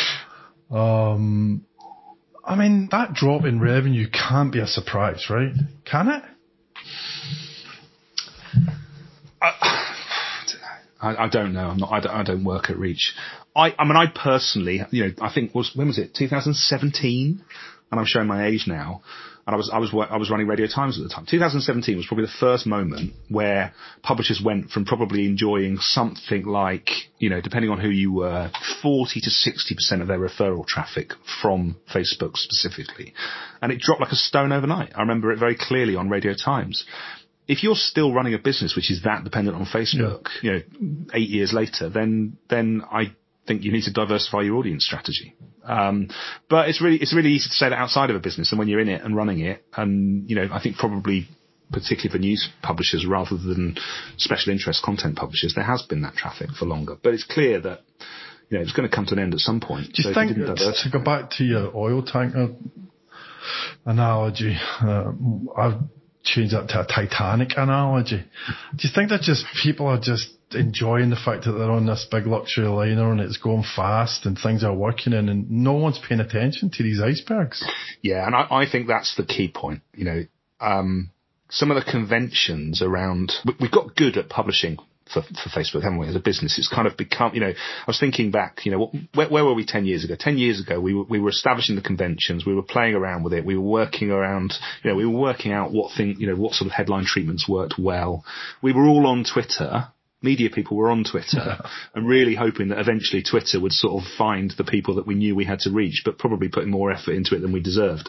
[0.70, 1.66] um,
[2.42, 5.52] I mean, that drop in revenue can't be a surprise, right?
[5.84, 6.22] Can it?
[9.40, 11.68] I, I, don't know.
[11.68, 11.92] I'm not.
[11.92, 13.14] I don't, I don't work at Reach.
[13.54, 16.14] I, I mean, I personally, you know, I think was when was it?
[16.14, 17.44] 2017,
[17.90, 19.02] and I'm showing my age now.
[19.46, 21.24] And I was I was I was running Radio Times at the time.
[21.24, 23.72] 2017 was probably the first moment where
[24.02, 28.50] publishers went from probably enjoying something like, you know, depending on who you were,
[28.82, 33.14] 40 to 60 percent of their referral traffic from Facebook specifically,
[33.62, 34.92] and it dropped like a stone overnight.
[34.94, 36.84] I remember it very clearly on Radio Times
[37.48, 40.52] if you're still running a business which is that dependent on Facebook, yeah.
[40.52, 43.14] you know, eight years later, then then I
[43.46, 45.34] think you need to diversify your audience strategy.
[45.64, 46.10] Um,
[46.48, 48.68] but it's really it's really easy to say that outside of a business, and when
[48.68, 51.26] you're in it and running it, and you know, I think probably
[51.72, 53.76] particularly for news publishers rather than
[54.16, 56.96] special interest content publishers, there has been that traffic for longer.
[57.02, 57.80] But it's clear that
[58.50, 59.86] you know it's going to come to an end at some point.
[59.94, 62.54] Do you so think to go back to your oil tanker
[63.86, 64.56] analogy?
[64.80, 65.12] Uh,
[65.56, 65.80] I've
[66.34, 68.24] changed that to a Titanic analogy.
[68.76, 72.06] Do you think that just people are just enjoying the fact that they're on this
[72.10, 75.98] big luxury liner and it's going fast and things are working and, and no one's
[75.98, 77.64] paying attention to these icebergs?
[78.02, 79.82] Yeah, and I, I think that's the key point.
[79.94, 80.22] You know,
[80.60, 81.10] um,
[81.50, 84.78] some of the conventions around, we've got good at publishing
[85.12, 86.08] for, for Facebook, haven't we?
[86.08, 88.92] As a business, it's kind of become, you know, I was thinking back, you know,
[89.14, 90.14] where, where were we 10 years ago?
[90.18, 93.32] 10 years ago, we were, we were establishing the conventions, we were playing around with
[93.32, 96.36] it, we were working around, you know, we were working out what thing, you know,
[96.36, 98.24] what sort of headline treatments worked well.
[98.62, 99.88] We were all on Twitter,
[100.22, 101.58] media people were on Twitter
[101.94, 105.34] and really hoping that eventually Twitter would sort of find the people that we knew
[105.34, 108.08] we had to reach, but probably putting more effort into it than we deserved.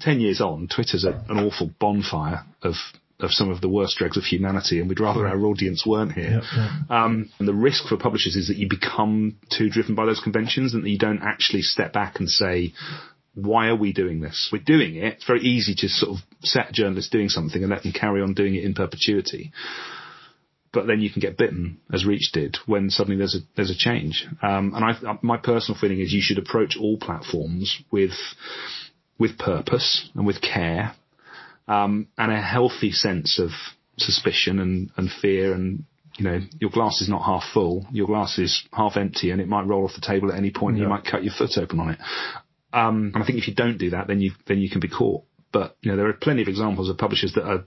[0.00, 2.74] Ten years on, Twitter's a, an awful bonfire of
[3.22, 6.42] of some of the worst dregs of humanity, and we'd rather our audience weren't here.
[6.88, 10.74] Um, and the risk for publishers is that you become too driven by those conventions
[10.74, 12.72] and that you don't actually step back and say,
[13.34, 14.50] why are we doing this?
[14.52, 15.04] We're doing it.
[15.14, 18.34] It's very easy to sort of set journalists doing something and let them carry on
[18.34, 19.52] doing it in perpetuity
[20.72, 23.76] but then you can get bitten, as Reach did, when suddenly there's a there's a
[23.76, 24.26] change.
[24.42, 28.12] Um, and I, my personal feeling is you should approach all platforms with
[29.18, 30.94] with purpose and with care,
[31.70, 33.50] um, and a healthy sense of
[33.96, 35.84] suspicion and, and fear and
[36.18, 39.48] you know, your glass is not half full, your glass is half empty and it
[39.48, 40.82] might roll off the table at any point yeah.
[40.82, 41.98] and you might cut your foot open on it.
[42.72, 44.88] Um, and I think if you don't do that, then you, then you can be
[44.88, 45.22] caught.
[45.52, 47.64] But, you know, there are plenty of examples of publishers that are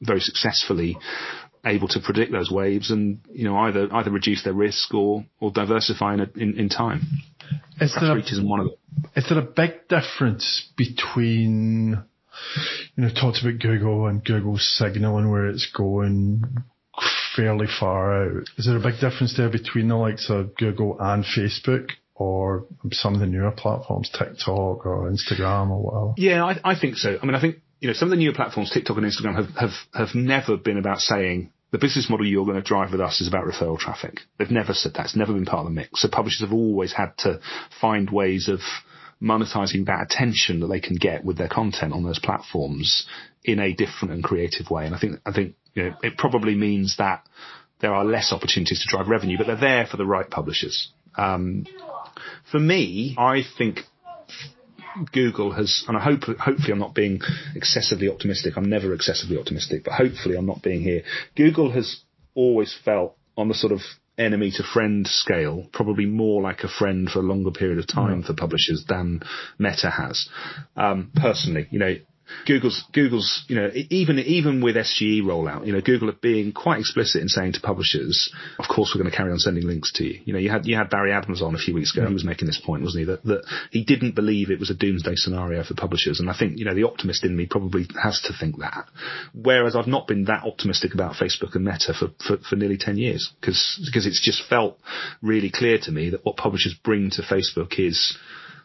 [0.00, 0.96] very successfully
[1.64, 5.50] able to predict those waves and you know either either reduce their risk or or
[5.50, 7.02] diversify in, a, in, in time.
[7.80, 9.10] Is there, a, one of them.
[9.16, 12.02] is there a big difference between
[12.98, 16.42] you know talked about Google and Google's signaling where it's going
[17.36, 18.42] fairly far out?
[18.56, 21.90] Is there a big difference there between the likes of Google and Facebook?
[22.20, 26.14] Or some of the newer platforms, TikTok or Instagram or whatever.
[26.16, 27.16] Yeah, I, I think so.
[27.22, 29.54] I mean, I think you know, some of the newer platforms, TikTok and Instagram, have,
[29.54, 33.20] have, have never been about saying the business model you're going to drive with us
[33.20, 34.20] is about referral traffic.
[34.38, 35.04] They've never said that.
[35.04, 36.02] It's never been part of the mix.
[36.02, 37.40] So publishers have always had to
[37.80, 38.60] find ways of
[39.22, 43.06] monetizing that attention that they can get with their content on those platforms
[43.44, 44.86] in a different and creative way.
[44.86, 47.26] And I think, I think, you know, it probably means that
[47.80, 50.90] there are less opportunities to drive revenue, but they're there for the right publishers.
[51.16, 51.66] Um,
[52.50, 53.80] for me, I think
[55.12, 57.20] Google has, and I hope, hopefully I'm not being
[57.54, 58.54] excessively optimistic.
[58.56, 61.02] I'm never excessively optimistic, but hopefully I'm not being here.
[61.36, 62.00] Google has
[62.34, 63.80] always felt on the sort of
[64.18, 68.22] enemy to friend scale, probably more like a friend for a longer period of time
[68.22, 68.26] mm.
[68.26, 69.22] for publishers than
[69.58, 70.28] Meta has.
[70.76, 71.94] Um, personally, you know,
[72.46, 76.80] Google's Google's you know even even with SGE rollout, you know Google are being quite
[76.80, 80.04] explicit in saying to publishers, of course we're going to carry on sending links to
[80.04, 80.20] you.
[80.24, 82.06] You know you had you had Barry Adams on a few weeks ago.
[82.06, 82.30] He was mm-hmm.
[82.30, 83.06] making this point, wasn't he?
[83.06, 86.58] That that he didn't believe it was a doomsday scenario for publishers, and I think
[86.58, 88.86] you know the optimist in me probably has to think that.
[89.34, 92.96] Whereas I've not been that optimistic about Facebook and Meta for for, for nearly ten
[92.96, 94.78] years because because it's just felt
[95.22, 98.16] really clear to me that what publishers bring to Facebook is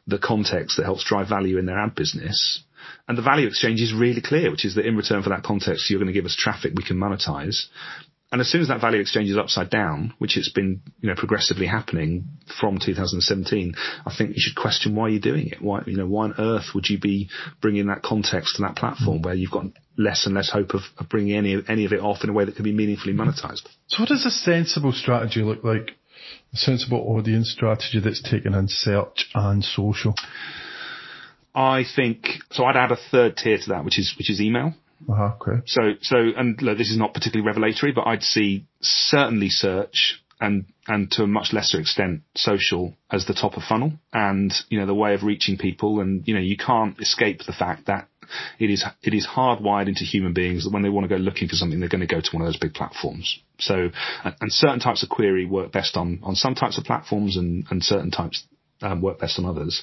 [0.07, 2.61] the context that helps drive value in their ad business
[3.07, 5.89] and the value exchange is really clear, which is that in return for that context,
[5.89, 7.65] you're going to give us traffic we can monetize.
[8.31, 11.15] And as soon as that value exchange is upside down, which it's been, you know,
[11.15, 13.75] progressively happening from 2017,
[14.07, 15.61] I think you should question why you're doing it.
[15.61, 17.29] Why, you know, why on earth would you be
[17.61, 19.65] bringing that context to that platform where you've got
[19.99, 22.43] less and less hope of, of bringing any any of it off in a way
[22.43, 23.67] that can be meaningfully monetized?
[23.85, 25.91] So, what does a sensible strategy look like?
[26.53, 30.15] A sensible audience strategy that's taken in search and social.
[31.55, 32.65] I think so.
[32.65, 34.73] I'd add a third tier to that, which is which is email.
[35.09, 35.61] Uh-huh, okay.
[35.65, 40.65] So so and look, this is not particularly revelatory, but I'd see certainly search and
[40.87, 44.85] and to a much lesser extent social as the top of funnel, and you know
[44.85, 48.07] the way of reaching people, and you know you can't escape the fact that
[48.59, 51.47] it is it is hardwired into human beings that when they want to go looking
[51.47, 53.39] for something, they're going to go to one of those big platforms.
[53.59, 53.89] So,
[54.23, 57.65] and, and certain types of query work best on on some types of platforms, and
[57.69, 58.43] and certain types
[58.81, 59.81] um, work best on others.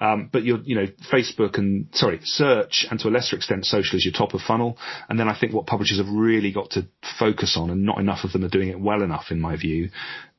[0.00, 4.04] Um, but you know, Facebook and sorry, search and to a lesser extent social is
[4.04, 4.78] your top of funnel.
[5.08, 6.86] And then I think what publishers have really got to
[7.18, 9.90] focus on, and not enough of them are doing it well enough, in my view,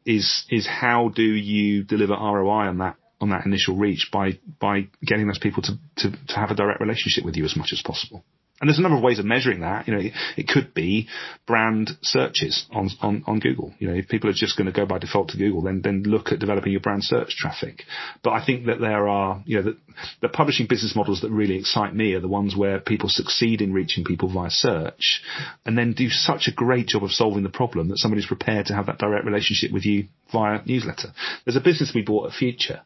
[0.06, 4.88] is is how do you deliver ROI on that on that initial reach by by
[5.06, 7.82] getting those people to to, to have a direct relationship with you as much as
[7.84, 8.24] possible.
[8.62, 9.88] And there's a number of ways of measuring that.
[9.88, 11.08] You know, it, it could be
[11.48, 13.74] brand searches on, on, on Google.
[13.80, 16.04] You know, if people are just going to go by default to Google, then, then
[16.04, 17.84] look at developing your brand search traffic.
[18.24, 19.78] But I think that there are, you know, the,
[20.22, 23.74] the publishing business models that really excite me are the ones where people succeed in
[23.74, 25.24] reaching people via search
[25.66, 28.76] and then do such a great job of solving the problem that somebody's prepared to
[28.76, 31.10] have that direct relationship with you via newsletter.
[31.46, 32.82] There's a business we bought at Future,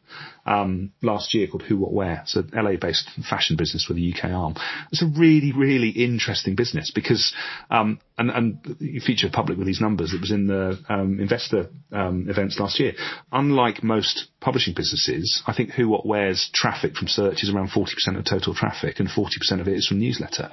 [0.46, 2.20] um, last year called Who What Wear.
[2.22, 4.54] It's an LA based fashion business with a UK arm.
[4.90, 7.32] It's a really, really interesting business because,
[7.70, 10.12] um, and, and you feature public with these numbers.
[10.12, 12.92] It was in the um, investor um, events last year.
[13.32, 18.18] Unlike most publishing businesses, I think Who What Wear's traffic from search is around 40%
[18.18, 20.50] of total traffic and 40% of it is from newsletter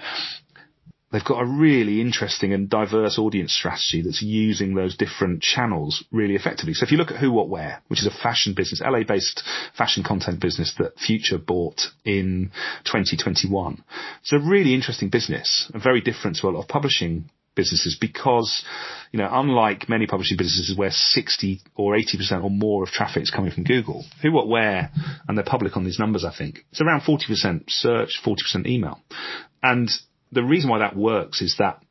[1.13, 6.35] they've got a really interesting and diverse audience strategy that's using those different channels really
[6.35, 6.73] effectively.
[6.73, 9.43] So if you look at Who What Wear, which is a fashion business, LA based
[9.77, 12.51] fashion content business that Future bought in
[12.85, 13.83] 2021.
[14.21, 18.65] It's a really interesting business and very different to a lot of publishing businesses because,
[19.11, 23.29] you know, unlike many publishing businesses where 60 or 80% or more of traffic is
[23.29, 24.89] coming from Google, Who What Wear,
[25.27, 26.65] and they're public on these numbers, I think.
[26.71, 28.99] It's around 40% search, 40% email.
[29.61, 29.91] And
[30.33, 31.81] the reason why that works is that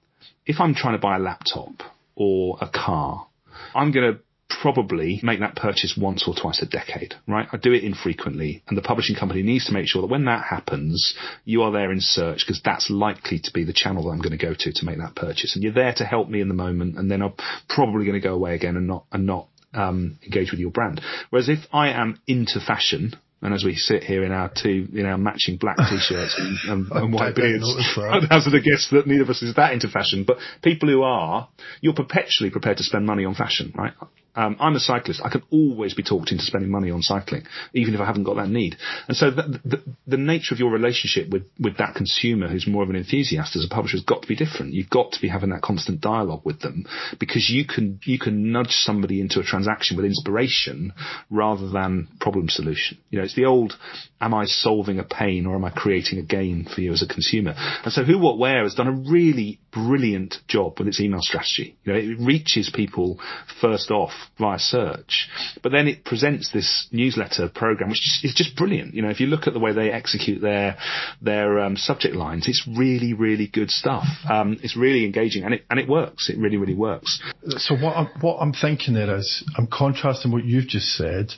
[0.47, 1.73] if I'm trying to buy a laptop
[2.15, 3.27] or a car,
[3.75, 4.21] I'm going to
[4.61, 7.49] probably make that purchase once or twice a decade, right?
[7.53, 10.45] I do it infrequently and the publishing company needs to make sure that when that
[10.45, 14.21] happens, you are there in search because that's likely to be the channel that I'm
[14.21, 15.55] going to go to to make that purchase.
[15.55, 17.35] And you're there to help me in the moment and then I'm
[17.69, 21.01] probably going to go away again and not, and not, um, engage with your brand.
[21.31, 25.05] Whereas if I am into fashion, and as we sit here in our two, in
[25.05, 27.65] our matching black t-shirts and, and, and white beards,
[27.99, 30.25] I'd hazard a guess that neither of us is that into fashion.
[30.25, 31.49] But people who are,
[31.81, 33.93] you're perpetually prepared to spend money on fashion, right?
[34.35, 35.21] Um, I'm a cyclist.
[35.23, 38.37] I can always be talked into spending money on cycling, even if I haven't got
[38.37, 38.77] that need.
[39.07, 42.83] And so the, the, the, nature of your relationship with, with that consumer who's more
[42.83, 44.73] of an enthusiast as a publisher has got to be different.
[44.73, 46.87] You've got to be having that constant dialogue with them
[47.19, 50.95] because you can, you can nudge somebody into a transaction with inspiration
[51.29, 52.99] rather than problem solution.
[53.11, 53.75] You know, it's the old,
[54.21, 57.07] am I solving a pain or am I creating a gain for you as a
[57.13, 57.55] consumer?
[57.85, 61.77] And so Who What Wear has done a really brilliant job with its email strategy.
[61.85, 63.19] You know, it reaches people
[63.61, 65.29] first off via search,
[65.63, 68.95] but then it presents this newsletter program, which is just brilliant.
[68.95, 70.77] You know, if you look at the way they execute their
[71.21, 74.05] their um, subject lines, it's really, really good stuff.
[74.29, 76.29] Um, it's really engaging, and it and it works.
[76.29, 77.21] It really, really works.
[77.59, 81.33] So what I'm, what I'm thinking there is, I'm contrasting what you've just said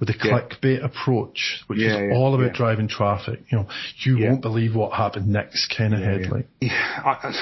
[0.00, 0.40] with the yeah.
[0.40, 3.40] clickbait approach, which yeah, is yeah, all about driving traffic.
[3.52, 6.48] You know, you won't believe what happened next kind of headline.
[6.60, 7.34] Yeah, I,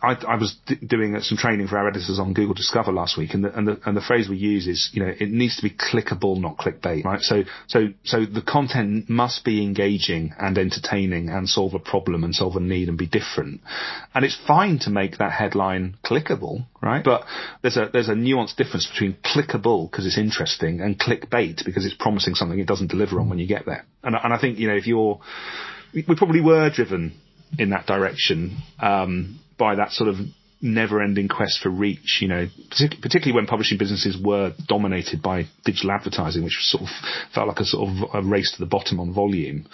[0.00, 3.34] I, I, was d- doing some training for our editors on Google Discover last week,
[3.34, 5.62] and the, and the and the phrase we use is, you know, it needs to
[5.62, 7.20] be clickable, not clickbait, right?
[7.20, 12.32] So so so the content must be engaging and entertaining and solve a problem and
[12.32, 13.62] solve a need and be different.
[14.14, 17.04] And it's fine to make that headline clickable, right?
[17.04, 17.24] But
[17.62, 21.96] there's a there's a nuanced difference between clickable because it's interesting and clickbait because it's
[21.98, 23.84] promising something it doesn't deliver on when you get there.
[24.02, 25.20] And, and I think, you know, if you're,
[25.92, 27.20] we probably were driven
[27.58, 30.16] in that direction, um, by that sort of
[30.60, 36.44] never-ending quest for reach, you know, particularly when publishing businesses were dominated by digital advertising,
[36.44, 36.88] which sort of
[37.34, 39.66] felt like a sort of a race to the bottom on volume.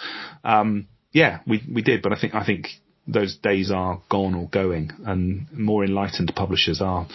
[0.43, 2.67] Um, yeah, we we did, but I think I think
[3.07, 7.07] those days are gone or going, and more enlightened publishers are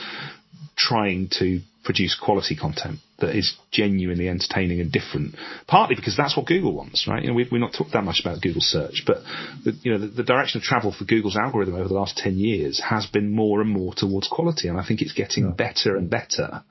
[0.77, 5.35] trying to produce quality content that is genuinely entertaining and different.
[5.67, 7.23] Partly because that's what Google wants, right?
[7.23, 9.19] You know, we've, we've not talked that much about Google search, but
[9.65, 12.37] the, you know, the, the, direction of travel for Google's algorithm over the last 10
[12.37, 14.69] years has been more and more towards quality.
[14.69, 15.53] And I think it's getting yeah.
[15.53, 16.63] better and better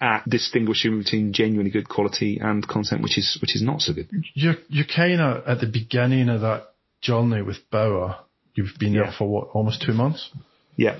[0.00, 4.08] at distinguishing between genuinely good quality and content which is, which is not so good.
[4.34, 8.18] You're, you're kind of at the beginning of that journey with Bauer.
[8.54, 9.04] You've been yeah.
[9.04, 10.30] there for what, almost two months?
[10.76, 10.98] Yeah.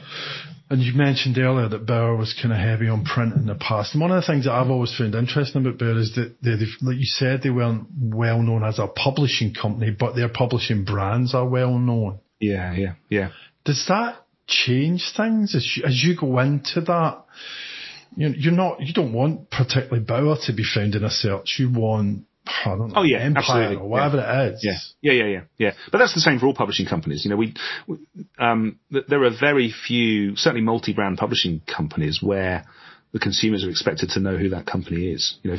[0.70, 3.94] And you mentioned earlier that Bauer was kind of heavy on print in the past.
[3.94, 6.52] And one of the things that I've always found interesting about Bauer is that, they,
[6.80, 11.34] like you said, they weren't well known as a publishing company, but their publishing brands
[11.34, 12.20] are well known.
[12.40, 13.30] Yeah, yeah, yeah.
[13.64, 17.24] Does that change things as you, as you go into that?
[18.16, 21.56] You're not, you don't want particularly Bauer to be found in a search.
[21.58, 22.24] You want
[22.66, 23.76] know, oh yeah, Empire absolutely.
[23.76, 24.42] or whatever yeah.
[24.42, 24.64] it is.
[24.64, 25.70] Yeah, yeah, yeah, yeah, yeah.
[25.90, 27.24] But that's the same for all publishing companies.
[27.24, 27.54] You know, we,
[27.86, 27.98] we
[28.38, 32.64] um, there are very few, certainly multi-brand publishing companies where
[33.12, 35.36] the consumers are expected to know who that company is.
[35.42, 35.58] You know,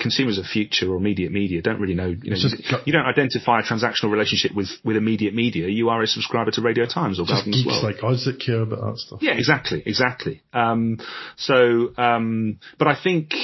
[0.00, 2.06] consumers of future or immediate media don't really know.
[2.06, 5.68] You know, you, you don't identify a transactional relationship with with immediate media.
[5.68, 7.84] You are a subscriber to Radio Times or Gardeners' World.
[7.84, 9.18] like us that care about that stuff.
[9.22, 10.42] Yeah, exactly, exactly.
[10.52, 10.98] Um,
[11.36, 13.34] so, um, but I think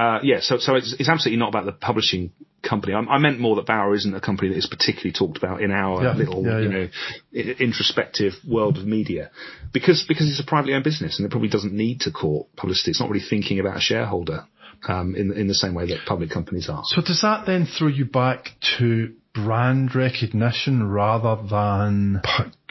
[0.00, 2.32] uh, yeah, so so it's, it's absolutely not about the publishing
[2.62, 2.94] company.
[2.94, 5.70] I, I, meant more that Bauer isn't a company that is particularly talked about in
[5.70, 6.60] our yeah, little, yeah, yeah.
[6.60, 9.30] you know, introspective world of media,
[9.74, 12.92] because because it's a privately owned business and it probably doesn't need to court publicity.
[12.92, 14.46] It's not really thinking about a shareholder
[14.88, 16.82] um, in in the same way that public companies are.
[16.86, 22.22] So does that then throw you back to brand recognition rather than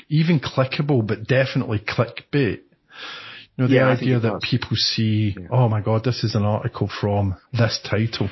[0.09, 2.61] even clickable, but definitely clickbait?
[3.59, 5.47] You know, the yeah, idea that people see, yeah.
[5.51, 8.29] oh my god, this is an article from this title.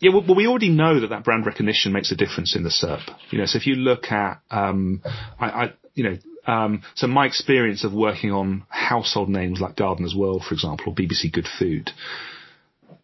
[0.00, 3.14] Yeah, well, we already know that that brand recognition makes a difference in the SERP.
[3.30, 5.02] You know, so if you look at, um,
[5.38, 10.14] I, I, you know, um, so my experience of working on household names like Gardener's
[10.14, 11.90] World, for example, or BBC Good Food,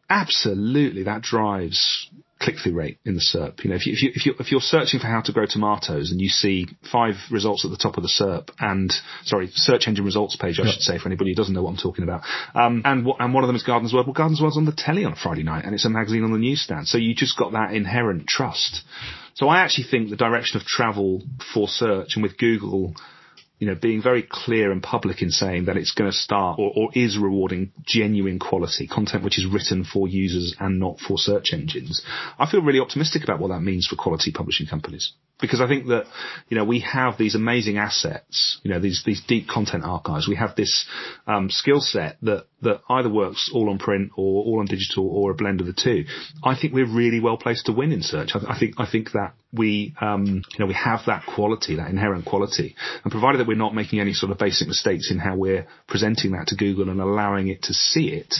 [0.08, 2.08] absolutely that drives
[2.44, 3.64] click-through rate in the SERP.
[3.64, 5.46] You know, if, you, if, you, if, you, if you're searching for how to grow
[5.46, 8.92] tomatoes and you see five results at the top of the SERP and,
[9.24, 10.74] sorry, search engine results page, I yep.
[10.74, 12.22] should say, for anybody who doesn't know what I'm talking about.
[12.54, 14.06] Um, and, what, and one of them is Gardeners' World.
[14.06, 16.32] Well, Gardeners World's on the telly on a Friday night and it's a magazine on
[16.32, 16.86] the newsstand.
[16.86, 18.82] So you just got that inherent trust.
[19.34, 21.22] So I actually think the direction of travel
[21.52, 22.94] for search and with Google
[23.58, 26.72] you know, being very clear and public in saying that it's going to start or,
[26.74, 31.52] or, is rewarding genuine quality content which is written for users and not for search
[31.52, 32.02] engines.
[32.38, 35.12] I feel really optimistic about what that means for quality publishing companies
[35.44, 36.06] because I think that
[36.48, 40.26] you know we have these amazing assets, you know these these deep content archives.
[40.26, 40.86] We have this
[41.26, 45.30] um, skill set that that either works all on print or all on digital or
[45.30, 46.04] a blend of the two.
[46.42, 48.30] I think we're really well placed to win in search.
[48.34, 51.90] I, I think I think that we um, you know we have that quality, that
[51.90, 52.74] inherent quality,
[53.04, 56.32] and provided that we're not making any sort of basic mistakes in how we're presenting
[56.32, 58.34] that to Google and allowing it to see it,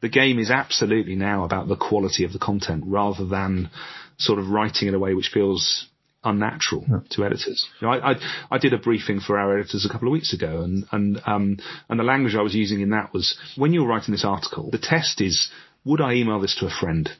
[0.00, 3.70] the game is absolutely now about the quality of the content rather than
[4.18, 5.88] sort of writing in a way which feels
[6.24, 6.98] unnatural yeah.
[7.10, 7.66] to editors.
[7.80, 8.14] You know, I, I,
[8.50, 11.58] I did a briefing for our editors a couple of weeks ago, and and um,
[11.88, 14.70] and the language I was using in that was when you were writing this article,
[14.70, 15.50] the test is
[15.84, 17.10] would I email this to a friend?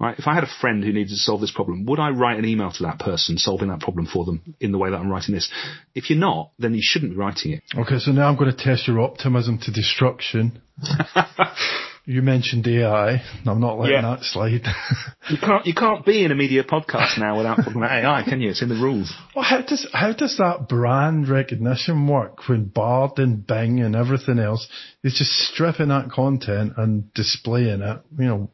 [0.00, 0.18] Right?
[0.18, 2.44] If I had a friend who needed to solve this problem, would I write an
[2.44, 5.34] email to that person solving that problem for them in the way that I'm writing
[5.34, 5.50] this?
[5.94, 7.62] If you're not, then you shouldn't be writing it.
[7.76, 10.60] Okay, so now I'm going to test your optimism to destruction.
[12.06, 13.22] You mentioned AI.
[13.46, 14.02] I'm not letting yeah.
[14.02, 14.60] that slide.
[15.30, 18.42] you can't you can't be in a media podcast now without talking about AI, can
[18.42, 18.50] you?
[18.50, 19.10] It's in the rules.
[19.34, 24.38] Well, how does how does that brand recognition work when Bard and Bing and everything
[24.38, 24.68] else
[25.02, 28.50] is just stripping that content and displaying it, you know,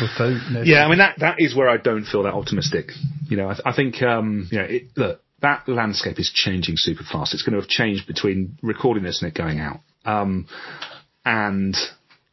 [0.00, 0.64] without.
[0.64, 2.90] Yeah, I mean that that is where I don't feel that optimistic.
[3.28, 7.02] You know, I, I think um, you know, it, look, that landscape is changing super
[7.02, 7.34] fast.
[7.34, 9.80] It's going to have changed between recording this and it going out.
[10.04, 10.46] Um,
[11.24, 11.76] and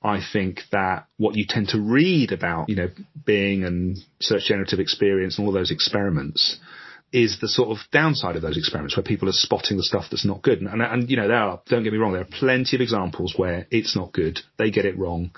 [0.01, 2.89] I think that what you tend to read about, you know,
[3.25, 6.57] Bing and search generative experience and all those experiments
[7.11, 10.25] is the sort of downside of those experiments where people are spotting the stuff that's
[10.25, 10.59] not good.
[10.61, 12.81] And, and, and, you know, there are, don't get me wrong, there are plenty of
[12.81, 14.39] examples where it's not good.
[14.57, 15.31] They get it wrong.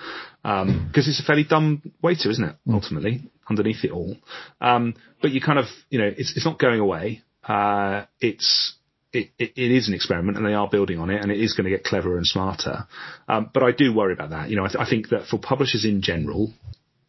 [0.43, 2.55] Um, cause it's a fairly dumb waiter, isn't it?
[2.68, 2.74] Mm.
[2.74, 4.18] Ultimately, underneath it all.
[4.59, 7.24] Um, but you kind of, you know, it's, it's not going away.
[7.43, 8.76] Uh, it's,
[9.14, 11.53] it, it, it is an experiment and they are building on it and it is
[11.53, 12.88] going to get cleverer and smarter.
[13.28, 14.49] Um, but I do worry about that.
[14.49, 16.53] You know, I, th- I think that for publishers in general,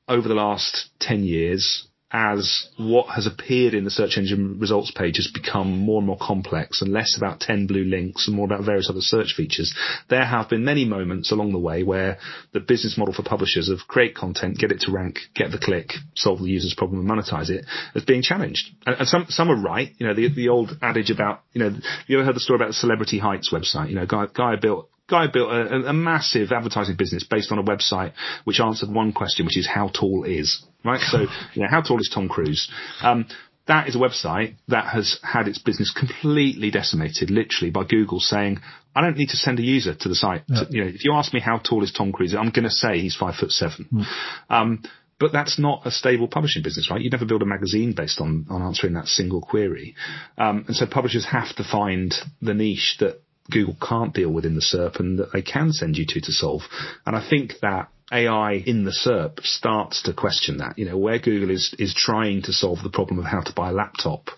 [0.09, 5.16] over the last 10 years, as what has appeared in the search engine results page
[5.16, 8.64] has become more and more complex and less about 10 blue links and more about
[8.64, 9.74] various other search features,
[10.10, 12.18] there have been many moments along the way where
[12.52, 15.92] the business model for publishers of create content, get it to rank, get the click,
[16.14, 18.68] solve the user's problem and monetize it is being challenged.
[18.84, 19.90] And, and some, some are right.
[19.96, 21.74] You know, the, the old adage about, you know,
[22.06, 23.88] you ever heard the story about the Celebrity Heights website?
[23.88, 27.62] You know, guy, guy built guy built a, a, massive advertising business based on a
[27.62, 28.12] website
[28.44, 31.00] which answered one question, which is how tall is right?
[31.00, 31.18] So,
[31.54, 32.70] you know, how tall is Tom Cruise?
[33.02, 33.26] Um,
[33.66, 38.58] that is a website that has had its business completely decimated, literally by Google saying,
[38.94, 40.42] I don't need to send a user to the site.
[40.48, 40.64] Yeah.
[40.64, 42.70] To, you know, if you ask me how tall is Tom Cruise, I'm going to
[42.70, 43.88] say he's five foot seven.
[43.92, 44.04] Mm.
[44.50, 44.82] Um,
[45.20, 47.00] but that's not a stable publishing business, right?
[47.00, 49.94] You'd never build a magazine based on, on answering that single query.
[50.36, 54.55] Um, and so publishers have to find the niche that Google can't deal with in
[54.55, 56.62] the SERP and that they can send you to to solve.
[57.07, 60.78] And I think that AI in the SERP starts to question that.
[60.78, 63.70] You know, where Google is, is trying to solve the problem of how to buy
[63.70, 64.28] a laptop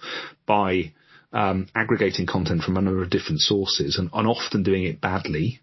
[0.46, 0.92] by
[1.32, 5.60] um, aggregating content from a number of different sources and, and often doing it badly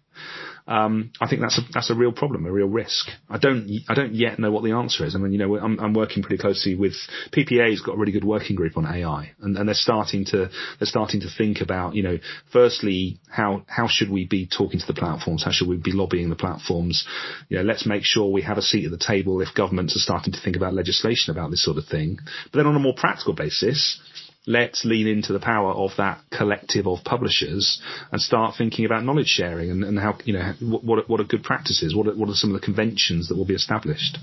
[0.66, 3.08] um, I think that's a, that's a real problem, a real risk.
[3.28, 5.14] I don't, I don't yet know what the answer is.
[5.14, 6.94] I mean, you know, I'm, I'm working pretty closely with
[7.32, 10.86] PPA's got a really good working group on AI and, and they're starting to, they're
[10.86, 12.18] starting to think about, you know,
[12.52, 15.44] firstly, how, how should we be talking to the platforms?
[15.44, 17.06] How should we be lobbying the platforms?
[17.48, 20.00] You know, let's make sure we have a seat at the table if governments are
[20.00, 22.18] starting to think about legislation about this sort of thing.
[22.52, 24.00] But then on a more practical basis,
[24.46, 27.80] let's lean into the power of that collective of publishers
[28.10, 31.42] and start thinking about knowledge sharing and, and how you know what what are good
[31.42, 34.18] practices, what are, what are some of the conventions that will be established.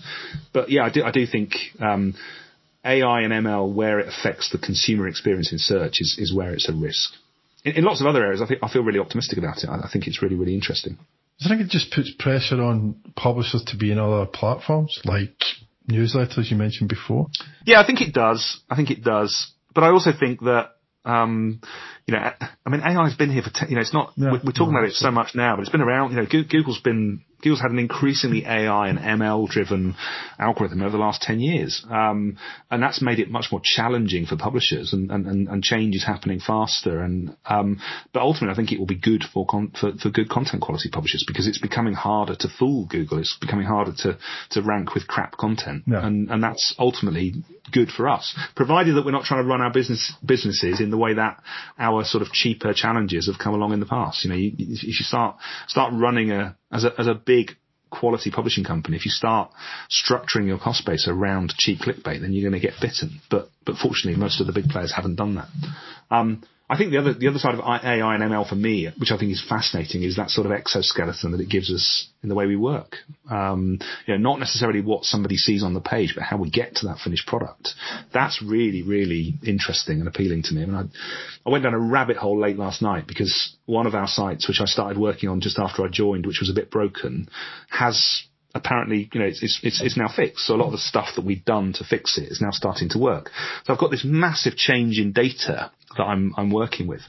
[0.54, 1.54] But yeah, I do I do think.
[1.80, 2.16] Um,
[2.86, 6.70] AI and ML, where it affects the consumer experience in search, is, is where it's
[6.70, 7.12] a risk.
[7.66, 9.70] In, in lots of other areas, I think I feel really optimistic about it.
[9.70, 10.98] I, I think it's really, really interesting.
[11.44, 15.36] I think it just puts pressure on publishers to be in other platforms like
[15.90, 17.28] newsletters you mentioned before?
[17.66, 18.62] Yeah, I think it does.
[18.70, 19.52] I think it does.
[19.74, 20.72] But I also think that
[21.06, 21.62] um,
[22.10, 22.32] you know,
[22.66, 24.52] I mean, AI has been here for, ten, you know, it's not, yeah, we're, we're,
[24.52, 27.22] talking no, about it so much now, but it's been around, you know, Google's been,
[27.44, 29.96] Google's had an increasingly AI and ML driven
[30.40, 31.86] algorithm over the last 10 years.
[31.88, 32.38] Um,
[32.72, 36.40] and that's made it much more challenging for publishers and, and, and change is happening
[36.40, 37.00] faster.
[37.00, 37.80] And, um,
[38.12, 40.90] but ultimately I think it will be good for, con- for, for good content quality
[40.92, 43.20] publishers because it's becoming harder to fool Google.
[43.20, 44.18] It's becoming harder to,
[44.52, 45.84] to rank with crap content.
[45.86, 46.06] Yeah.
[46.06, 47.36] And, and that's ultimately
[47.72, 50.98] good for us, provided that we're not trying to run our business, businesses in the
[50.98, 51.42] way that
[51.78, 54.24] our sort of cheaper challenges have come along in the past.
[54.24, 55.38] You know, you, if you start
[55.68, 57.52] start running a as a as a big
[57.90, 59.52] quality publishing company, if you start
[59.90, 63.20] structuring your cost base around cheap clickbait, then you're going to get bitten.
[63.30, 65.48] But but fortunately, most of the big players haven't done that.
[66.12, 69.12] Um, I think the other the other side of AI and ML for me, which
[69.12, 72.36] I think is fascinating, is that sort of exoskeleton that it gives us in the
[72.36, 72.98] way we work.
[73.30, 76.76] Um, you know, not necessarily what somebody sees on the page, but how we get
[76.76, 77.70] to that finished product.
[78.14, 80.62] That's really really interesting and appealing to me.
[80.62, 83.96] I mean, I, I went down a rabbit hole late last night because one of
[83.96, 86.70] our sites, which I started working on just after I joined, which was a bit
[86.70, 87.30] broken,
[87.70, 90.46] has apparently, you know, it's, it's, it's, now fixed.
[90.46, 92.90] So a lot of the stuff that we've done to fix it is now starting
[92.90, 93.30] to work.
[93.66, 97.02] So I've got this massive change in data that I'm, I'm working with.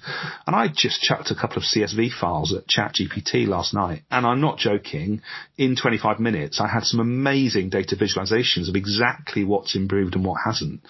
[0.46, 4.02] And I just chucked a couple of CSV files at ChatGPT last night.
[4.10, 5.20] And I'm not joking.
[5.58, 10.40] In 25 minutes, I had some amazing data visualizations of exactly what's improved and what
[10.44, 10.80] hasn't.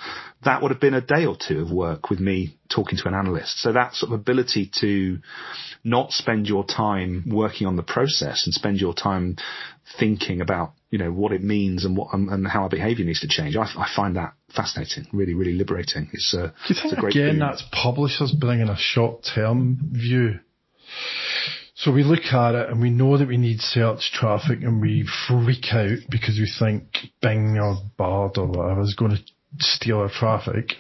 [0.45, 3.15] That would have been a day or two of work with me talking to an
[3.15, 3.59] analyst.
[3.59, 5.19] So that sort of ability to
[5.83, 9.37] not spend your time working on the process and spend your time
[9.99, 13.29] thinking about you know what it means and what and, how our behaviour needs to
[13.29, 13.57] change.
[13.57, 16.11] I, I, find that fascinating, really, really liberating.
[16.13, 19.79] It's, uh, Do you think it's a great again that's publishers bringing a short term
[19.93, 20.41] view?
[21.75, 25.09] So we look at it and we know that we need search traffic and we
[25.29, 26.85] freak out because we think
[27.23, 29.23] Bing or Bard or whatever is going to
[29.59, 30.75] steal our traffic.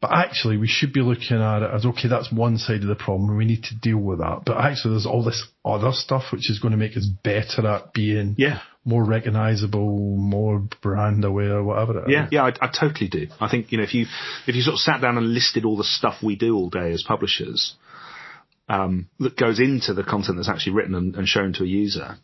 [0.00, 2.96] But actually, we should be looking at it as okay, that's one side of the
[2.96, 4.42] problem, and we need to deal with that.
[4.44, 7.92] But actually, there's all this other stuff which is going to make us better at
[7.92, 8.62] being yeah.
[8.84, 12.04] More recognizable, more brand aware, whatever.
[12.08, 12.32] yeah, is.
[12.32, 13.28] yeah, I, I totally do.
[13.40, 14.06] I think you know if you
[14.46, 16.92] if you sort of sat down and listed all the stuff we do all day
[16.92, 17.74] as publishers,
[18.68, 22.16] um, that goes into the content that's actually written and, and, shown to a user,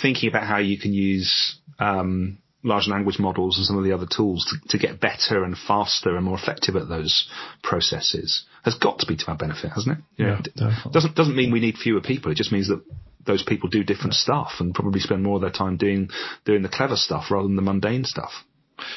[0.00, 4.06] thinking about how you can use um, large language models and some of the other
[4.06, 7.28] tools to, to, get better and faster and more effective at those
[7.62, 10.04] processes has got to be to our benefit, hasn't it?
[10.16, 12.32] You know, yeah, it doesn't doesn't mean we need fewer people.
[12.32, 12.82] It just means that
[13.28, 16.08] those people do different stuff and probably spend more of their time doing
[16.44, 18.32] doing the clever stuff rather than the mundane stuff.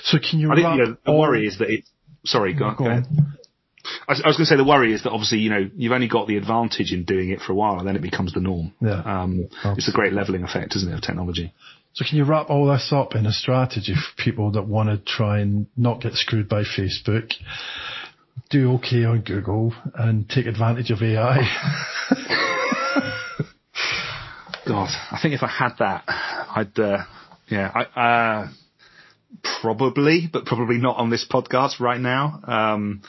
[0.04, 0.52] So can you?
[0.52, 1.84] I think you know, the worry is that it.
[2.26, 3.06] Sorry, go, go, ahead.
[4.08, 6.08] I was, was going to say the worry is that obviously you know you've only
[6.08, 8.74] got the advantage in doing it for a while and then it becomes the norm.
[8.80, 9.02] Yeah.
[9.04, 11.54] Um, it's a great leveling effect, isn't it, of technology?
[11.94, 14.98] So can you wrap all this up in a strategy for people that want to
[14.98, 17.34] try and not get screwed by Facebook,
[18.50, 21.40] do okay on Google, and take advantage of AI?
[24.72, 27.04] God, I think if I had that, I'd, uh,
[27.48, 28.48] yeah, I, uh,
[29.62, 32.42] probably, but probably not on this podcast right now.
[32.48, 33.02] Um,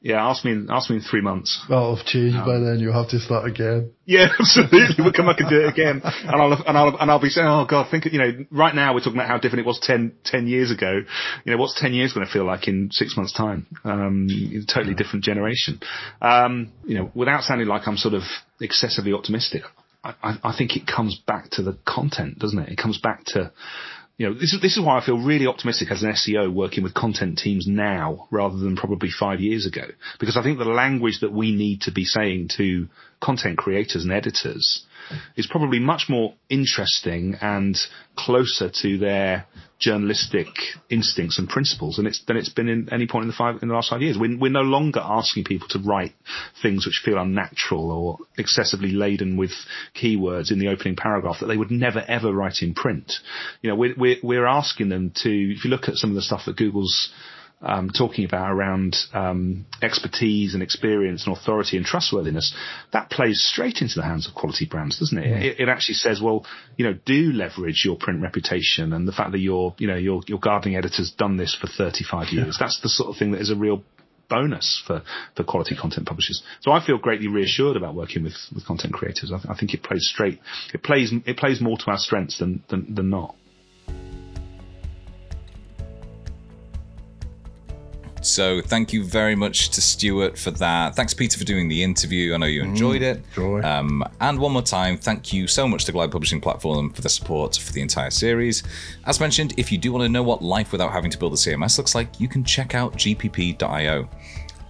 [0.00, 0.52] yeah, ask me.
[0.52, 1.60] In, ask me in three months.
[1.68, 3.90] Well, if changed um, by then, you'll have to start again.
[4.06, 4.94] Yeah, absolutely.
[5.02, 7.48] we'll come back and do it again, and I'll and I'll and I'll be saying,
[7.48, 10.12] oh god, think you know, right now we're talking about how different it was 10,
[10.24, 11.00] 10 years ago.
[11.44, 13.66] You know, what's ten years going to feel like in six months' time?
[13.84, 14.28] Um,
[14.72, 15.80] totally different generation.
[16.22, 18.22] Um, you know, without sounding like I'm sort of
[18.60, 19.62] excessively optimistic,
[20.04, 22.68] I, I, think it comes back to the content, doesn't it?
[22.70, 23.52] It comes back to
[24.18, 26.82] you know, this is, this is why I feel really optimistic as an SEO working
[26.82, 29.84] with content teams now rather than probably five years ago.
[30.18, 32.88] Because I think the language that we need to be saying to
[33.20, 34.84] content creators and editors
[35.36, 37.78] is probably much more interesting and
[38.16, 39.46] closer to their
[39.78, 40.48] journalistic
[40.90, 43.68] instincts and principles than it's than it's been in any point in the five in
[43.68, 44.18] the last five years.
[44.18, 46.14] We're, we're no longer asking people to write
[46.62, 49.52] things which feel unnatural or excessively laden with
[49.94, 53.12] keywords in the opening paragraph that they would never ever write in print.
[53.62, 55.30] You know, we're we're, we're asking them to.
[55.30, 57.12] If you look at some of the stuff that Google's
[57.60, 62.54] um, talking about around um, expertise and experience and authority and trustworthiness,
[62.92, 65.42] that plays straight into the hands of quality brands, doesn't it?
[65.42, 66.46] It, it, actually says, well,
[66.76, 70.22] you know, do leverage your print reputation and the fact that your, you know, your,
[70.26, 72.46] your gardening editor's done this for 35 years.
[72.46, 72.66] Yeah.
[72.66, 73.82] That's the sort of thing that is a real
[74.28, 75.02] bonus for,
[75.34, 76.42] for quality content publishers.
[76.60, 79.32] So I feel greatly reassured about working with, with content creators.
[79.32, 80.38] I, th- I think it plays straight,
[80.72, 83.34] it plays, it plays more to our strengths than, than, than not.
[88.38, 90.94] So thank you very much to Stuart for that.
[90.94, 92.34] Thanks, Peter, for doing the interview.
[92.34, 93.24] I know you enjoyed mm, it.
[93.34, 93.62] Joy.
[93.62, 97.08] Um, and one more time, thank you so much to Glide Publishing Platform for the
[97.08, 98.62] support for the entire series.
[99.06, 101.36] As mentioned, if you do want to know what life without having to build a
[101.36, 104.08] CMS looks like, you can check out gpp.io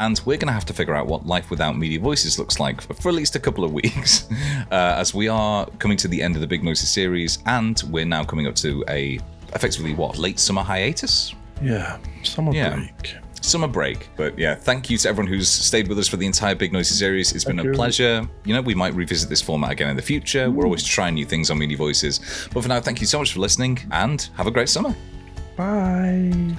[0.01, 2.81] and we're going to have to figure out what life without media voices looks like
[2.81, 4.31] for, for at least a couple of weeks,
[4.71, 8.07] uh, as we are coming to the end of the Big Noises series, and we're
[8.07, 9.19] now coming up to a
[9.53, 11.35] effectively what late summer hiatus.
[11.61, 12.77] Yeah, summer yeah.
[12.77, 14.09] break summer break.
[14.17, 16.99] But yeah, thank you to everyone who's stayed with us for the entire Big Noises
[16.99, 17.33] series.
[17.33, 18.29] It's been a pleasure.
[18.45, 20.51] You know, we might revisit this format again in the future.
[20.51, 20.95] We're always mm-hmm.
[20.95, 22.49] trying new things on Media Voices.
[22.53, 24.95] But for now, thank you so much for listening and have a great summer.
[25.57, 26.57] Bye.